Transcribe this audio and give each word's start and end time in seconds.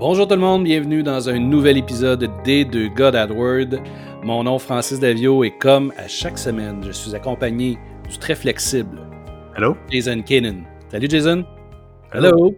Bonjour 0.00 0.26
tout 0.26 0.34
le 0.34 0.40
monde, 0.40 0.64
bienvenue 0.64 1.02
dans 1.02 1.28
un 1.28 1.38
nouvel 1.38 1.76
épisode 1.76 2.26
des 2.42 2.64
deux 2.64 2.88
God 2.88 3.14
AdWord. 3.14 3.82
Mon 4.22 4.44
nom 4.44 4.58
Francis 4.58 4.98
Davio 4.98 5.44
et 5.44 5.50
comme 5.58 5.92
à 5.98 6.08
chaque 6.08 6.38
semaine, 6.38 6.82
je 6.82 6.90
suis 6.90 7.14
accompagné 7.14 7.78
du 8.08 8.16
très 8.16 8.34
flexible 8.34 8.98
Hello? 9.54 9.76
Jason 9.90 10.22
Kanan. 10.22 10.64
Salut 10.90 11.06
Jason. 11.10 11.44
Hello. 12.14 12.56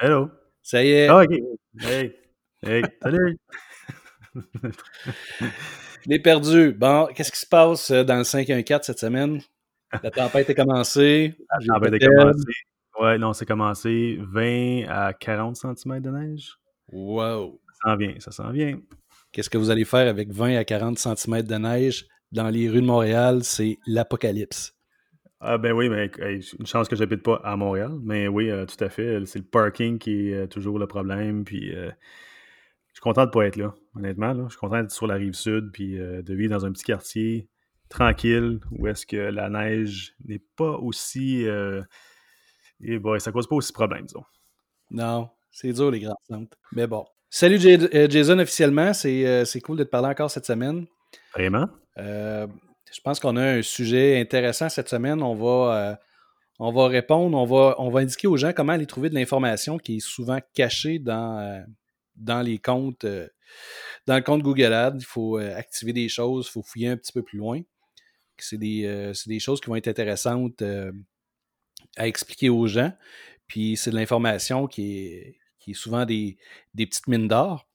Hello. 0.00 0.30
Ça 0.62 0.82
y 0.82 0.90
est. 0.90 1.08
Ok. 1.08 1.30
Hey. 1.80 2.12
Hey. 2.66 2.82
Salut. 3.00 3.38
Je 5.40 6.08
l'ai 6.08 6.18
perdu. 6.18 6.72
Bon, 6.72 7.06
qu'est-ce 7.14 7.30
qui 7.30 7.38
se 7.38 7.46
passe 7.46 7.92
euh, 7.92 8.02
dans 8.02 8.16
le 8.16 8.24
514 8.24 8.84
cette 8.84 8.98
semaine? 8.98 9.40
La 10.02 10.10
tempête 10.10 10.50
est 10.50 10.56
commencée. 10.56 11.36
La 11.60 11.74
tempête 11.74 12.02
est 12.02 12.04
commencée. 12.04 12.52
Ouais, 13.00 13.16
non, 13.16 13.32
c'est 13.32 13.46
commencé 13.46 14.18
20 14.20 14.88
à 14.88 15.12
40 15.12 15.54
cm 15.54 16.00
de 16.00 16.10
neige. 16.10 16.59
Wow. 16.92 17.60
Ça 17.82 17.90
s'en 17.90 17.96
vient, 17.96 18.14
ça 18.18 18.30
s'en 18.32 18.50
vient. 18.50 18.78
Qu'est-ce 19.32 19.50
que 19.50 19.58
vous 19.58 19.70
allez 19.70 19.84
faire 19.84 20.08
avec 20.08 20.32
20 20.32 20.56
à 20.56 20.64
40 20.64 20.98
cm 20.98 21.42
de 21.42 21.54
neige 21.54 22.06
dans 22.32 22.48
les 22.48 22.68
rues 22.68 22.80
de 22.80 22.86
Montréal? 22.86 23.44
C'est 23.44 23.78
l'apocalypse. 23.86 24.74
Ah 25.42 25.56
ben 25.56 25.72
oui, 25.72 25.88
mais 25.88 26.10
une 26.58 26.66
chance 26.66 26.86
que 26.88 26.96
j'habite 26.96 27.22
pas 27.22 27.40
à 27.44 27.56
Montréal. 27.56 27.92
Mais 28.02 28.28
oui, 28.28 28.50
euh, 28.50 28.66
tout 28.66 28.82
à 28.84 28.90
fait. 28.90 29.24
C'est 29.24 29.38
le 29.38 29.44
parking 29.46 29.98
qui 29.98 30.28
est 30.28 30.34
euh, 30.34 30.46
toujours 30.46 30.78
le 30.78 30.86
problème. 30.86 31.44
Puis 31.44 31.74
euh, 31.74 31.90
je 32.88 32.94
suis 32.94 33.00
content 33.00 33.24
de 33.24 33.30
pas 33.30 33.46
être 33.46 33.56
là, 33.56 33.74
honnêtement. 33.96 34.34
là. 34.34 34.44
Je 34.44 34.50
suis 34.50 34.58
content 34.58 34.80
d'être 34.80 34.90
sur 34.90 35.06
la 35.06 35.14
rive 35.14 35.32
sud 35.32 35.70
puis 35.72 35.96
de 35.96 36.34
vivre 36.34 36.54
dans 36.54 36.66
un 36.66 36.72
petit 36.72 36.84
quartier 36.84 37.48
tranquille 37.88 38.60
où 38.72 38.86
est-ce 38.86 39.06
que 39.06 39.16
la 39.16 39.48
neige 39.48 40.14
n'est 40.24 40.42
pas 40.56 40.72
aussi... 40.72 41.46
et 42.80 42.98
bon, 42.98 43.18
ça 43.18 43.32
cause 43.32 43.46
pas 43.46 43.56
aussi 43.56 43.72
de 43.72 43.74
problème, 43.74 44.04
disons. 44.04 44.24
Non, 44.90 45.30
c'est 45.50 45.72
dur 45.72 45.90
les 45.90 46.00
grands 46.00 46.20
centres. 46.28 46.56
Mais 46.72 46.86
bon. 46.86 47.06
Salut 47.28 47.60
euh, 47.64 48.08
Jason 48.10 48.38
officiellement, 48.40 48.92
c'est 48.92 49.26
euh, 49.26 49.44
c'est 49.44 49.60
cool 49.60 49.78
de 49.78 49.84
te 49.84 49.88
parler 49.88 50.08
encore 50.08 50.30
cette 50.30 50.46
semaine. 50.46 50.86
Vraiment? 51.34 51.68
Euh, 51.98 52.46
je 52.92 53.00
pense 53.00 53.20
qu'on 53.20 53.36
a 53.36 53.44
un 53.44 53.62
sujet 53.62 54.20
intéressant 54.20 54.68
cette 54.68 54.88
semaine. 54.88 55.22
On 55.22 55.34
va, 55.34 55.76
euh, 55.76 55.96
on 56.58 56.72
va 56.72 56.88
répondre, 56.88 57.38
on 57.38 57.44
va, 57.44 57.76
on 57.78 57.88
va 57.90 58.00
indiquer 58.00 58.26
aux 58.26 58.36
gens 58.36 58.52
comment 58.52 58.72
aller 58.72 58.86
trouver 58.86 59.10
de 59.10 59.14
l'information 59.14 59.78
qui 59.78 59.98
est 59.98 60.00
souvent 60.00 60.40
cachée 60.54 60.98
dans, 60.98 61.38
euh, 61.38 61.60
dans 62.16 62.42
les 62.42 62.58
comptes, 62.58 63.06
dans 64.06 64.16
le 64.16 64.22
compte 64.22 64.42
Google 64.42 64.72
Ads. 64.72 64.98
Il 64.98 65.04
faut 65.04 65.36
activer 65.36 65.92
des 65.92 66.08
choses, 66.08 66.48
il 66.48 66.50
faut 66.50 66.62
fouiller 66.62 66.88
un 66.88 66.96
petit 66.96 67.12
peu 67.12 67.22
plus 67.22 67.38
loin. 67.38 67.60
C'est 68.38 68.58
des, 68.58 69.12
des 69.26 69.38
choses 69.38 69.60
qui 69.60 69.68
vont 69.68 69.76
être 69.76 69.88
intéressantes 69.88 70.62
à 71.96 72.08
expliquer 72.08 72.48
aux 72.48 72.66
gens. 72.66 72.92
Puis 73.46 73.76
c'est 73.76 73.90
de 73.90 73.96
l'information 73.96 74.66
qui 74.66 75.06
est, 75.06 75.39
souvent 75.74 76.04
des, 76.04 76.36
petites 76.76 77.08
mines 77.08 77.28
d'or. 77.28 77.66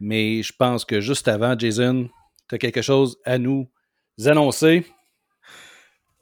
Mais 0.00 0.42
je 0.42 0.52
pense 0.56 0.84
que 0.84 1.00
juste 1.00 1.28
avant, 1.28 1.58
Jason, 1.58 2.08
tu 2.48 2.54
as 2.54 2.58
quelque 2.58 2.82
chose 2.82 3.18
à 3.24 3.38
nous 3.38 3.68
annoncer. 4.24 4.86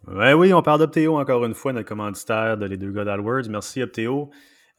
Ouais, 0.06 0.32
oui, 0.32 0.52
on 0.52 0.62
parle 0.62 0.78
d'Opteo 0.78 1.18
encore 1.18 1.44
une 1.44 1.54
fois, 1.54 1.72
notre 1.72 1.88
commanditaire 1.88 2.56
de 2.56 2.66
Les 2.66 2.76
Deux 2.76 2.92
God 2.92 3.08
AdWords. 3.08 3.48
Merci 3.48 3.82
Opteo. 3.82 4.30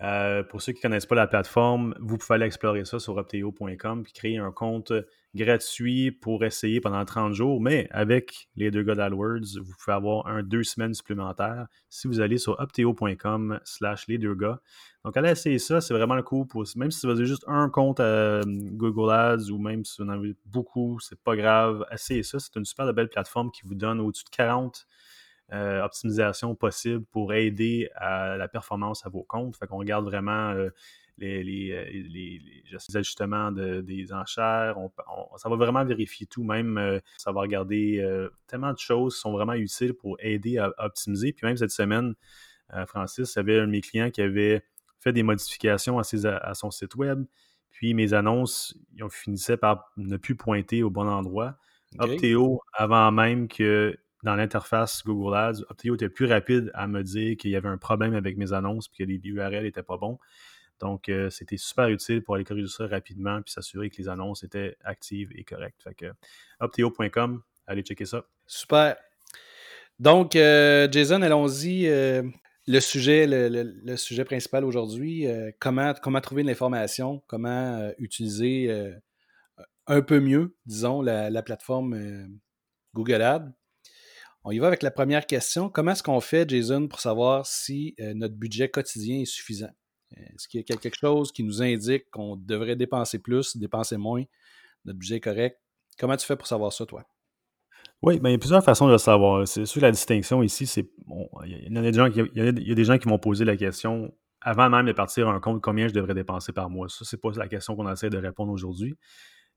Euh, 0.03 0.43
pour 0.43 0.61
ceux 0.61 0.73
qui 0.73 0.79
ne 0.79 0.81
connaissent 0.83 1.07
pas 1.07 1.15
la 1.15 1.25
plateforme, 1.25 1.95
vous 1.99 2.17
pouvez 2.17 2.35
aller 2.35 2.45
explorer 2.45 2.85
ça 2.85 2.99
sur 2.99 3.17
opteo.com 3.17 4.03
puis 4.03 4.13
créer 4.13 4.37
un 4.37 4.51
compte 4.51 4.93
gratuit 5.33 6.11
pour 6.11 6.43
essayer 6.43 6.79
pendant 6.81 7.03
30 7.03 7.33
jours. 7.33 7.59
Mais 7.61 7.87
avec 7.89 8.47
les 8.55 8.69
deux 8.69 8.83
God 8.83 8.99
AdWords, 8.99 9.59
vous 9.59 9.73
pouvez 9.79 9.95
avoir 9.95 10.27
un 10.27 10.43
deux 10.43 10.63
semaines 10.63 10.93
supplémentaires 10.93 11.67
si 11.89 12.07
vous 12.07 12.19
allez 12.19 12.37
sur 12.37 12.59
opteo.com 12.59 13.59
slash 13.63 14.07
les 14.07 14.19
deux 14.19 14.35
gars. 14.35 14.59
Donc 15.03 15.17
allez 15.17 15.31
essayer 15.31 15.57
ça, 15.57 15.81
c'est 15.81 15.95
vraiment 15.95 16.15
le 16.15 16.23
coup. 16.23 16.47
Même 16.75 16.91
si 16.91 17.07
vous 17.07 17.13
avez 17.13 17.25
juste 17.25 17.45
un 17.47 17.69
compte 17.69 17.99
à 17.99 18.41
Google 18.45 19.11
Ads 19.11 19.49
ou 19.49 19.57
même 19.57 19.83
si 19.83 20.01
vous 20.01 20.07
en 20.07 20.09
avez 20.09 20.35
beaucoup, 20.45 20.99
c'est 20.99 21.19
pas 21.19 21.35
grave. 21.35 21.85
Essayez 21.91 22.23
ça, 22.23 22.39
c'est 22.39 22.55
une 22.55 22.65
super 22.65 22.93
belle 22.93 23.09
plateforme 23.09 23.49
qui 23.49 23.61
vous 23.65 23.75
donne 23.75 23.99
au-dessus 23.99 24.25
de 24.25 24.29
40 24.29 24.87
euh, 25.53 25.81
optimisation 25.81 26.55
possible 26.55 27.05
pour 27.05 27.33
aider 27.33 27.89
à 27.95 28.35
la 28.37 28.47
performance 28.47 29.05
à 29.05 29.09
vos 29.09 29.23
comptes. 29.23 29.55
Fait 29.57 29.67
qu'on 29.67 29.77
regarde 29.77 30.05
vraiment 30.05 30.49
euh, 30.51 30.69
les, 31.17 31.43
les, 31.43 31.71
euh, 31.71 31.85
les- 31.89 32.41
ajustements 32.95 33.51
de- 33.51 33.81
des 33.81 34.11
enchères. 34.13 34.77
On- 34.77 34.91
on- 35.09 35.37
ça 35.37 35.49
va 35.49 35.55
vraiment 35.55 35.83
vérifier 35.85 36.27
tout. 36.27 36.43
Même, 36.43 36.77
euh, 36.77 36.99
ça 37.17 37.31
va 37.31 37.41
regarder 37.41 38.05
tellement 38.47 38.73
de 38.73 38.77
choses 38.77 39.15
qui 39.15 39.21
sont 39.21 39.31
vraiment 39.31 39.53
utiles 39.53 39.93
pour 39.93 40.17
aider 40.19 40.57
à, 40.57 40.71
à 40.77 40.85
optimiser. 40.87 41.31
Puis 41.33 41.47
même 41.47 41.57
cette 41.57 41.71
semaine, 41.71 42.13
Francis, 42.85 43.33
il 43.33 43.37
y 43.37 43.39
avait 43.39 43.59
un 43.59 43.65
de 43.67 43.71
mes 43.71 43.81
clients 43.81 44.11
qui 44.11 44.21
avait 44.21 44.61
fait 44.99 45.13
des 45.13 45.23
modifications 45.23 45.99
à, 45.99 46.03
ses- 46.03 46.25
à 46.25 46.53
son 46.53 46.69
site 46.71 46.95
web. 46.95 47.23
Puis 47.71 47.93
mes 47.93 48.13
annonces, 48.13 48.77
ils 48.95 49.03
ont 49.03 49.09
finissaient 49.09 49.55
par 49.57 49.91
ne 49.97 50.17
plus 50.17 50.35
pointer 50.35 50.83
au 50.83 50.89
bon 50.89 51.07
endroit. 51.07 51.55
OK? 51.99 52.09
Opteo, 52.11 52.61
avant 52.73 53.11
même 53.11 53.47
que 53.47 53.97
dans 54.27 54.35
l'interface 54.35 55.03
Google 55.05 55.37
Ads, 55.37 55.61
Opteo 55.69 55.95
était 55.95 56.09
plus 56.09 56.25
rapide 56.25 56.69
à 56.73 56.85
me 56.85 57.01
dire 57.01 57.37
qu'il 57.37 57.49
y 57.49 57.55
avait 57.55 57.69
un 57.69 57.77
problème 57.77 58.13
avec 58.13 58.35
mes 58.35 58.51
annonces 58.51 58.89
puis 58.89 59.05
que 59.05 59.09
les 59.09 59.21
URL 59.23 59.63
n'étaient 59.63 59.83
pas 59.83 59.95
bons. 59.95 60.19
Donc, 60.81 61.07
euh, 61.07 61.29
c'était 61.29 61.55
super 61.55 61.87
utile 61.87 62.21
pour 62.21 62.35
aller 62.35 62.43
corriger 62.43 62.67
ça 62.67 62.87
rapidement 62.87 63.41
puis 63.41 63.53
s'assurer 63.53 63.89
que 63.89 63.95
les 63.97 64.09
annonces 64.09 64.43
étaient 64.43 64.75
actives 64.83 65.31
et 65.33 65.45
correctes. 65.45 65.81
Fait 65.81 65.93
que 65.95 66.07
opteo.com, 66.59 67.41
allez 67.67 67.83
checker 67.83 68.03
ça. 68.03 68.25
Super. 68.45 68.97
Donc, 69.97 70.35
euh, 70.35 70.89
Jason, 70.91 71.21
allons-y. 71.21 71.87
euh, 71.87 72.21
le, 72.67 72.81
sujet, 72.81 73.27
le, 73.29 73.95
sujet 73.95 74.25
principal 74.25 74.65
aujourd'hui, 74.65 75.25
comment, 75.57 75.93
trouver 76.21 76.43
de 76.43 76.49
l'information, 76.49 77.23
comment 77.27 77.93
utiliser 77.97 78.93
un 79.87 80.01
peu 80.01 80.19
mieux, 80.19 80.53
disons, 80.65 81.01
la, 81.01 81.29
la 81.29 81.43
plateforme 81.43 82.37
Google 82.93 83.21
Ads. 83.21 83.53
On 84.49 84.51
y 84.51 84.59
va 84.59 84.67
avec 84.67 84.81
la 84.81 84.91
première 84.91 85.25
question. 85.25 85.67
Comment 85.67 85.91
est-ce 85.91 86.01
qu'on 86.01 86.21
fait, 86.21 86.49
Jason, 86.49 86.87
pour 86.87 87.01
savoir 87.01 87.45
si 87.45 87.95
euh, 87.99 88.13
notre 88.13 88.35
budget 88.35 88.69
quotidien 88.69 89.19
est 89.19 89.25
suffisant? 89.25 89.67
Est-ce 90.15 90.47
qu'il 90.47 90.61
y 90.61 90.63
a 90.63 90.77
quelque 90.77 90.95
chose 90.97 91.33
qui 91.33 91.43
nous 91.43 91.61
indique 91.61 92.09
qu'on 92.11 92.37
devrait 92.37 92.77
dépenser 92.77 93.19
plus, 93.19 93.57
dépenser 93.57 93.97
moins, 93.97 94.23
notre 94.85 94.99
budget 94.99 95.17
est 95.17 95.19
correct? 95.19 95.59
Comment 95.99 96.15
tu 96.15 96.25
fais 96.25 96.37
pour 96.37 96.47
savoir 96.47 96.71
ça, 96.71 96.85
toi? 96.85 97.03
Oui, 98.01 98.21
ben, 98.21 98.29
il 98.29 98.31
y 98.31 98.35
a 98.35 98.37
plusieurs 98.37 98.63
façons 98.63 98.87
de 98.87 98.93
le 98.93 98.97
savoir. 98.97 99.45
C'est 99.45 99.65
sûr 99.65 99.81
la 99.81 99.91
distinction 99.91 100.41
ici, 100.41 100.63
il 100.63 101.73
y 101.73 101.77
a 101.77 102.73
des 102.75 102.83
gens 102.85 102.97
qui 102.97 103.07
m'ont 103.09 103.19
posé 103.19 103.43
la 103.43 103.57
question 103.57 104.13
avant 104.39 104.69
même 104.69 104.85
de 104.85 104.93
partir 104.93 105.27
un 105.27 105.41
compte 105.41 105.61
combien 105.61 105.89
je 105.89 105.93
devrais 105.93 106.13
dépenser 106.13 106.53
par 106.53 106.69
mois. 106.69 106.87
Ça, 106.87 107.03
c'est 107.03 107.19
pas 107.19 107.31
la 107.35 107.49
question 107.49 107.75
qu'on 107.75 107.91
essaie 107.91 108.09
de 108.09 108.17
répondre 108.17 108.53
aujourd'hui. 108.53 108.95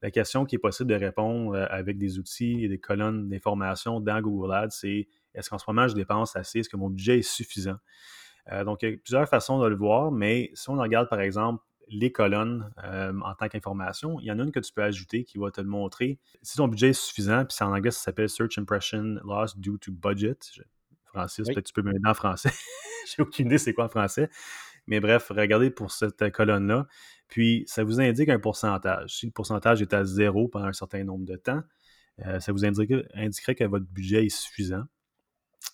La 0.02 0.10
question 0.10 0.46
qui 0.46 0.54
est 0.56 0.58
possible 0.58 0.90
de 0.90 0.94
répondre 0.94 1.54
euh, 1.54 1.66
avec 1.68 1.98
des 1.98 2.18
outils 2.18 2.64
et 2.64 2.68
des 2.68 2.78
colonnes 2.78 3.28
d'information 3.28 4.00
dans 4.00 4.20
Google 4.20 4.52
Ads, 4.52 4.70
c'est 4.70 5.08
est-ce 5.34 5.50
qu'en 5.50 5.58
ce 5.58 5.64
moment 5.68 5.86
je 5.88 5.94
dépense 5.94 6.36
assez? 6.36 6.60
Est-ce 6.60 6.68
que 6.68 6.76
mon 6.76 6.88
budget 6.90 7.18
est 7.18 7.22
suffisant? 7.22 7.76
Euh, 8.50 8.64
donc, 8.64 8.82
il 8.82 8.90
y 8.90 8.94
a 8.94 8.96
plusieurs 8.96 9.28
façons 9.28 9.60
de 9.60 9.66
le 9.68 9.76
voir, 9.76 10.10
mais 10.10 10.50
si 10.54 10.70
on 10.70 10.74
regarde 10.76 11.08
par 11.08 11.20
exemple 11.20 11.62
les 11.88 12.12
colonnes 12.12 12.72
euh, 12.84 13.12
en 13.24 13.34
tant 13.34 13.48
qu'information, 13.48 14.18
il 14.20 14.26
y 14.26 14.32
en 14.32 14.38
a 14.38 14.42
une 14.42 14.52
que 14.52 14.60
tu 14.60 14.72
peux 14.72 14.82
ajouter 14.82 15.24
qui 15.24 15.38
va 15.38 15.50
te 15.50 15.60
le 15.60 15.66
montrer. 15.66 16.18
Si 16.42 16.56
ton 16.56 16.68
budget 16.68 16.90
est 16.90 16.92
suffisant, 16.92 17.44
puis 17.44 17.54
c'est 17.56 17.64
en 17.64 17.74
anglais, 17.74 17.90
ça 17.90 18.00
s'appelle 18.00 18.28
Search 18.28 18.58
Impression 18.58 19.16
Loss 19.24 19.58
Due 19.58 19.78
to 19.80 19.92
Budget. 19.92 20.36
Je- 20.54 20.62
Francis, 21.04 21.46
Oui. 21.48 21.54
peut-être 21.54 21.66
tu 21.66 21.72
peux 21.72 21.82
m'aider 21.82 21.98
en 22.06 22.14
français. 22.14 22.50
J'ai 23.06 23.22
aucune 23.22 23.46
idée 23.46 23.58
c'est 23.58 23.74
quoi 23.74 23.86
en 23.86 23.88
français. 23.88 24.30
Mais 24.86 25.00
bref, 25.00 25.30
regardez 25.34 25.70
pour 25.70 25.90
cette 25.90 26.30
colonne-là. 26.30 26.86
Puis, 27.30 27.64
ça 27.66 27.84
vous 27.84 28.00
indique 28.00 28.28
un 28.28 28.40
pourcentage. 28.40 29.16
Si 29.16 29.26
le 29.26 29.32
pourcentage 29.32 29.80
est 29.80 29.94
à 29.94 30.04
zéro 30.04 30.48
pendant 30.48 30.66
un 30.66 30.72
certain 30.72 31.04
nombre 31.04 31.24
de 31.24 31.36
temps, 31.36 31.62
euh, 32.26 32.40
ça 32.40 32.52
vous 32.52 32.64
indiquerait, 32.64 33.54
que 33.54 33.64
votre 33.64 33.86
budget 33.86 34.26
est 34.26 34.36
suffisant. 34.36 34.82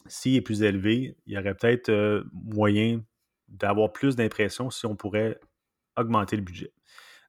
S'il 0.07 0.37
est 0.37 0.43
plus 0.43 0.63
élevé, 0.63 1.17
il 1.27 1.33
y 1.33 1.39
aurait 1.39 1.55
peut-être 1.55 1.89
euh, 1.89 2.25
moyen 2.33 3.03
d'avoir 3.49 3.93
plus 3.93 4.17
d'impressions 4.17 4.71
si 4.71 4.87
on 4.87 4.97
pourrait 4.97 5.41
augmenter 5.97 6.37
le 6.37 6.43
budget. 6.43 6.73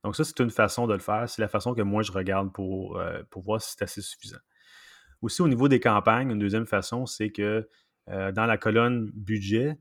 Donc 0.03 0.15
ça, 0.15 0.23
c'est 0.23 0.39
une 0.39 0.51
façon 0.51 0.87
de 0.87 0.93
le 0.93 0.99
faire. 0.99 1.27
C'est 1.29 1.41
la 1.41 1.47
façon 1.47 1.73
que 1.73 1.81
moi, 1.81 2.03
je 2.03 2.11
regarde 2.11 2.51
pour, 2.51 2.97
euh, 2.97 3.23
pour 3.29 3.43
voir 3.43 3.61
si 3.61 3.71
c'est 3.71 3.83
assez 3.83 4.01
suffisant. 4.01 4.39
Aussi, 5.21 5.41
au 5.41 5.47
niveau 5.47 5.67
des 5.67 5.79
campagnes, 5.79 6.31
une 6.31 6.39
deuxième 6.39 6.67
façon, 6.67 7.05
c'est 7.05 7.29
que 7.29 7.67
dans 8.07 8.45
la 8.45 8.57
colonne 8.57 9.11
budget, 9.13 9.77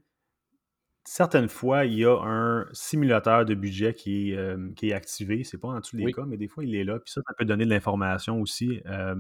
certaines 1.07 1.49
fois, 1.49 1.85
il 1.87 1.95
y 1.95 2.05
a 2.05 2.17
un 2.21 2.67
simulateur 2.73 3.45
de 3.45 3.55
budget 3.55 3.95
qui 3.95 4.33
est, 4.33 4.37
euh, 4.37 4.71
qui 4.77 4.91
est 4.91 4.93
activé. 4.93 5.45
C'est 5.45 5.59
pas 5.59 5.69
dans 5.73 5.81
tous 5.81 5.97
les 5.97 6.05
Oui. 6.07 6.13
cas, 6.13 6.25
mais 6.27 6.37
des 6.37 6.49
fois, 6.49 6.65
il 6.65 6.75
est 6.75 6.85
là. 6.85 6.99
Puis 6.99 7.13
ça, 7.13 7.21
ça 7.27 7.35
peut 7.39 7.45
donner 7.45 7.65
de 7.65 7.71
l'information 7.71 8.41
aussi 8.41 8.81
euh, 8.87 9.15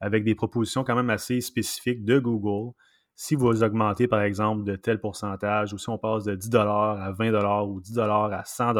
avec 0.00 0.24
des 0.24 0.34
propositions 0.34 0.84
quand 0.84 0.94
même 0.96 1.10
assez 1.10 1.40
spécifiques 1.40 2.04
de 2.04 2.18
Google. 2.18 2.72
Si 3.16 3.34
vous 3.36 3.62
augmentez, 3.62 4.08
par 4.08 4.22
exemple, 4.22 4.64
de 4.64 4.76
tel 4.76 5.00
pourcentage, 5.00 5.72
ou 5.72 5.78
si 5.78 5.88
on 5.88 5.98
passe 5.98 6.24
de 6.24 6.34
10 6.34 6.54
à 6.56 7.12
20 7.16 7.62
ou 7.62 7.80
10 7.80 7.98
à 7.98 8.42
100 8.44 8.74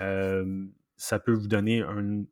euh, 0.00 0.66
ça 0.96 1.18
peut 1.18 1.32
vous 1.32 1.48
donner 1.48 1.82
un- 1.82 2.24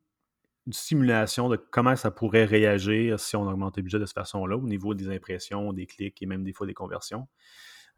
une 0.67 0.73
simulation 0.73 1.49
de 1.49 1.57
comment 1.57 1.95
ça 1.95 2.11
pourrait 2.11 2.45
réagir 2.45 3.19
si 3.19 3.35
on 3.35 3.47
augmente 3.49 3.77
le 3.77 3.83
budget 3.83 3.99
de 3.99 4.05
cette 4.05 4.15
façon-là, 4.15 4.57
au 4.57 4.67
niveau 4.67 4.93
des 4.93 5.09
impressions, 5.09 5.73
des 5.73 5.85
clics 5.87 6.21
et 6.21 6.25
même 6.25 6.43
des 6.43 6.53
fois 6.53 6.67
des 6.67 6.73
conversions. 6.73 7.27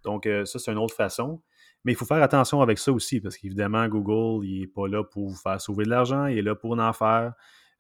Donc, 0.04 0.26
euh, 0.26 0.46
ça, 0.46 0.60
c'est 0.60 0.72
une 0.72 0.78
autre 0.78 0.96
façon. 0.96 1.42
Mais 1.86 1.92
il 1.92 1.96
faut 1.96 2.06
faire 2.06 2.22
attention 2.24 2.62
avec 2.62 2.78
ça 2.78 2.92
aussi, 2.92 3.20
parce 3.20 3.38
qu'évidemment, 3.38 3.88
Google, 3.88 4.46
il 4.46 4.62
n'est 4.62 4.68
pas 4.68 4.88
là 4.88 5.04
pour 5.04 5.30
vous 5.30 5.36
faire 5.36 5.60
sauver 5.60 5.84
de 5.84 5.90
l'argent, 5.90 6.28
il 6.28 6.38
est 6.38 6.42
là 6.44 6.56
pour 6.56 6.78
en 6.78 6.94
faire. 6.94 7.34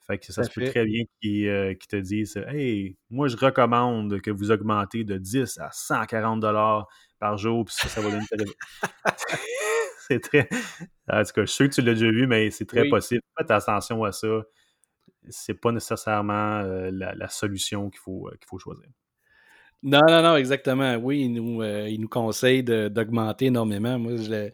Fait 0.05 0.17
que 0.17 0.33
ça 0.33 0.43
se 0.43 0.51
peut 0.51 0.65
très 0.65 0.83
bien 0.83 1.03
qu'ils 1.21 1.47
euh, 1.47 1.73
te 1.87 1.95
disent 1.95 2.35
Hey, 2.47 2.97
moi, 3.09 3.29
je 3.29 3.37
recommande 3.37 4.19
que 4.19 4.31
vous 4.31 4.51
augmentez 4.51 5.05
de 5.05 5.17
10 5.17 5.59
à 5.59 5.69
140 5.71 6.41
dollars 6.41 6.87
par 7.19 7.37
jour, 7.37 7.63
puis 7.63 7.73
ça, 7.73 7.87
ça 7.87 8.01
va 8.01 8.09
donner. 8.09 8.25
c'est 10.07 10.19
très. 10.19 10.49
En 11.07 11.23
tout 11.23 11.31
cas, 11.31 11.41
je 11.41 11.45
suis 11.45 11.55
sûr 11.55 11.69
que 11.69 11.75
tu 11.75 11.81
l'as 11.81 11.93
déjà 11.93 12.11
vu, 12.11 12.27
mais 12.27 12.51
c'est 12.51 12.65
très 12.65 12.89
possible. 12.89 13.21
Faites 13.37 13.51
attention 13.51 14.03
à 14.03 14.11
ça. 14.11 14.41
C'est 15.29 15.53
pas 15.53 15.71
nécessairement 15.71 16.59
euh, 16.59 16.91
la, 16.91 17.29
solution 17.29 17.89
qu'il 17.89 18.01
faut, 18.01 18.29
qu'il 18.31 18.47
faut 18.47 18.59
choisir. 18.59 18.89
Non, 19.83 20.00
non, 20.07 20.21
non, 20.24 20.38
exactement. 20.38 20.95
Oui, 20.95 21.24
il 21.25 21.33
nous, 21.33 21.62
euh, 21.62 21.89
il 21.89 22.00
nous 22.00 22.07
conseille 22.07 22.63
d'augmenter 22.63 23.47
énormément. 23.47 24.00
Moi, 24.00 24.15
je, 24.15 24.50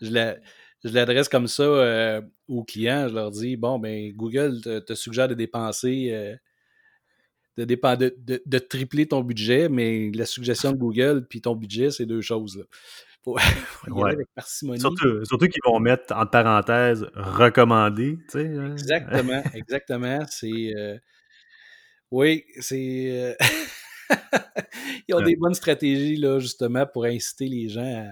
je 0.00 0.90
l'adresse 0.90 1.28
comme 1.28 1.46
ça 1.46 1.62
euh, 1.62 2.20
aux 2.48 2.64
clients. 2.64 3.08
Je 3.08 3.14
leur 3.14 3.30
dis 3.30 3.56
bon, 3.56 3.78
ben 3.78 4.12
Google 4.12 4.60
te, 4.60 4.94
suggère 4.94 5.28
de 5.28 5.34
dépenser, 5.34 6.08
euh, 6.10 6.34
de, 7.56 7.64
de, 7.64 8.42
de, 8.44 8.58
tripler 8.58 9.06
ton 9.06 9.22
budget, 9.22 9.68
mais 9.68 10.10
la 10.12 10.26
suggestion 10.26 10.72
de 10.72 10.76
Google 10.76 11.24
puis 11.30 11.40
ton 11.40 11.54
budget, 11.54 11.92
c'est 11.92 12.06
deux 12.06 12.20
choses. 12.20 12.58
Là. 12.58 12.64
Faut, 13.22 13.36
avec 14.06 14.26
parcimonie. 14.34 14.80
Surtout, 14.80 15.24
surtout 15.24 15.46
qu'ils 15.46 15.62
vont 15.64 15.78
mettre 15.78 16.12
en 16.16 16.26
parenthèse 16.26 17.06
recommandé. 17.14 18.18
Tu 18.28 18.40
sais, 18.40 18.46
hein. 18.48 18.72
Exactement, 18.72 19.42
exactement. 19.54 20.18
C'est. 20.28 20.74
Oui, 22.10 22.44
c'est. 22.58 23.36
Ils 25.08 25.14
ont 25.14 25.22
des 25.22 25.36
bonnes 25.36 25.54
stratégies, 25.54 26.16
là, 26.16 26.38
justement, 26.38 26.86
pour 26.86 27.04
inciter 27.04 27.46
les 27.46 27.68
gens 27.68 28.10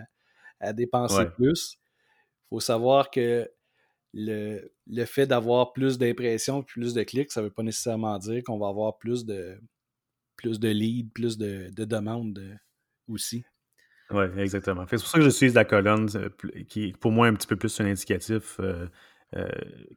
à, 0.61 0.73
dépenser 0.73 1.27
plus. 1.35 1.77
Il 1.77 2.49
faut 2.51 2.61
savoir 2.61 3.11
que 3.11 3.51
le, 4.15 4.73
le 4.87 5.05
fait 5.05 5.27
d'avoir 5.27 5.73
plus 5.73 5.99
d'impressions, 5.99 6.63
plus 6.63 6.95
de 6.95 7.03
clics, 7.03 7.33
ça 7.33 7.41
ne 7.41 7.47
veut 7.47 7.53
pas 7.53 7.63
nécessairement 7.63 8.19
dire 8.19 8.43
qu'on 8.45 8.59
va 8.59 8.69
avoir 8.69 8.99
plus 8.99 9.25
de, 9.25 9.59
plus 10.37 10.61
de 10.61 10.69
leads, 10.69 11.11
plus 11.15 11.39
de, 11.39 11.71
de 11.75 11.85
demandes 11.85 12.39
euh, 12.39 12.55
aussi. 13.09 13.45
Oui, 14.11 14.25
exactement. 14.37 14.85
C'est 14.91 14.97
pour 14.97 15.07
ça 15.07 15.19
que 15.19 15.25
j'utilise 15.25 15.55
la 15.55 15.65
colonne 15.65 16.09
euh, 16.17 16.29
qui 16.69 16.89
est 16.89 16.97
pour 16.97 17.13
moi 17.13 17.29
un 17.29 17.35
petit 17.35 17.47
peu 17.47 17.57
plus 17.57 17.81
un 17.81 17.87
indicatif 17.87 18.61
euh, 18.61 18.87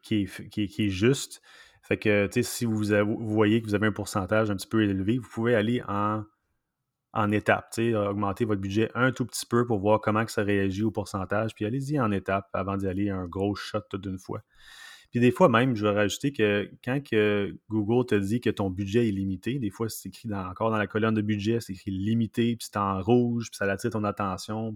qui, 0.01 0.21
est, 0.21 0.50
qui, 0.50 0.68
qui, 0.68 0.86
est, 0.86 0.89
juste. 0.89 1.41
Fait 1.87 1.97
que, 1.97 2.25
tu 2.25 2.41
sais, 2.41 2.43
si 2.43 2.65
vous, 2.65 2.83
vous, 2.83 3.29
voyez 3.29 3.61
que 3.61 3.67
vous 3.67 3.75
avez 3.75 3.85
un 3.85 3.91
pourcentage 3.91 4.49
un 4.49 4.55
petit 4.55 4.67
peu 4.67 4.83
élevé, 4.83 5.19
vous 5.19 5.29
pouvez 5.29 5.53
aller 5.53 5.83
en, 5.87 6.23
en 7.13 7.31
étapes, 7.31 7.69
tu 7.73 7.91
sais, 7.91 7.95
augmenter 7.95 8.43
votre 8.43 8.59
budget 8.59 8.89
un 8.95 9.11
tout 9.11 9.23
petit 9.23 9.45
peu 9.45 9.67
pour 9.67 9.77
voir 9.77 10.01
comment 10.01 10.25
que 10.25 10.31
ça 10.31 10.41
réagit 10.41 10.81
au 10.81 10.89
pourcentage, 10.89 11.53
puis 11.53 11.63
allez-y 11.63 11.99
en 11.99 12.11
étapes 12.11 12.49
avant 12.53 12.75
d'y 12.75 12.87
aller 12.87 13.11
un 13.11 13.27
gros 13.27 13.53
shot 13.53 13.83
d'une 13.93 14.17
fois. 14.17 14.41
Puis 15.11 15.19
des 15.19 15.31
fois 15.31 15.47
même, 15.47 15.75
je 15.75 15.85
vais 15.85 15.93
rajouter 15.93 16.33
que 16.33 16.71
quand 16.83 17.01
que 17.01 17.55
Google 17.69 18.07
te 18.07 18.15
dit 18.15 18.41
que 18.41 18.49
ton 18.49 18.71
budget 18.71 19.07
est 19.07 19.11
limité, 19.11 19.59
des 19.59 19.69
fois 19.69 19.88
c'est 19.88 20.09
écrit 20.09 20.33
encore 20.33 20.71
dans 20.71 20.77
la 20.77 20.88
colonne 20.88 21.13
de 21.13 21.21
budget, 21.21 21.59
c'est 21.61 21.73
écrit 21.73 21.91
limité, 21.91 22.55
puis 22.55 22.67
c'est 22.69 22.77
en 22.77 22.99
rouge, 22.99 23.51
puis 23.51 23.57
ça 23.57 23.71
attire 23.71 23.91
ton 23.91 24.03
attention, 24.03 24.75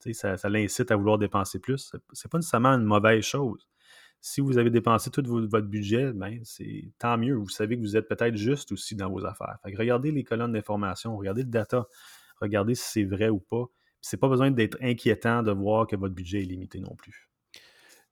tu 0.00 0.12
sais, 0.12 0.12
ça, 0.14 0.36
ça 0.38 0.48
l'incite 0.48 0.90
à 0.90 0.96
vouloir 0.96 1.18
dépenser 1.18 1.58
plus. 1.58 1.92
C'est 2.14 2.30
pas 2.30 2.38
nécessairement 2.38 2.70
une 2.70 2.84
mauvaise 2.84 3.24
chose. 3.24 3.68
Si 4.28 4.40
vous 4.40 4.58
avez 4.58 4.70
dépensé 4.70 5.08
tout 5.08 5.22
votre 5.24 5.68
budget, 5.68 6.12
ben, 6.12 6.40
c'est 6.42 6.90
tant 6.98 7.16
mieux. 7.16 7.34
Vous 7.34 7.48
savez 7.48 7.76
que 7.76 7.80
vous 7.80 7.96
êtes 7.96 8.08
peut-être 8.08 8.34
juste 8.34 8.72
aussi 8.72 8.96
dans 8.96 9.08
vos 9.08 9.24
affaires. 9.24 9.58
regardez 9.62 10.10
les 10.10 10.24
colonnes 10.24 10.52
d'information, 10.52 11.16
regardez 11.16 11.42
le 11.44 11.48
data, 11.48 11.86
regardez 12.40 12.74
si 12.74 12.82
c'est 12.90 13.04
vrai 13.04 13.28
ou 13.28 13.38
pas. 13.38 13.66
C'est 14.00 14.16
pas 14.16 14.26
besoin 14.26 14.50
d'être 14.50 14.78
inquiétant 14.82 15.44
de 15.44 15.52
voir 15.52 15.86
que 15.86 15.94
votre 15.94 16.12
budget 16.12 16.40
est 16.40 16.46
limité 16.46 16.80
non 16.80 16.96
plus. 16.96 17.30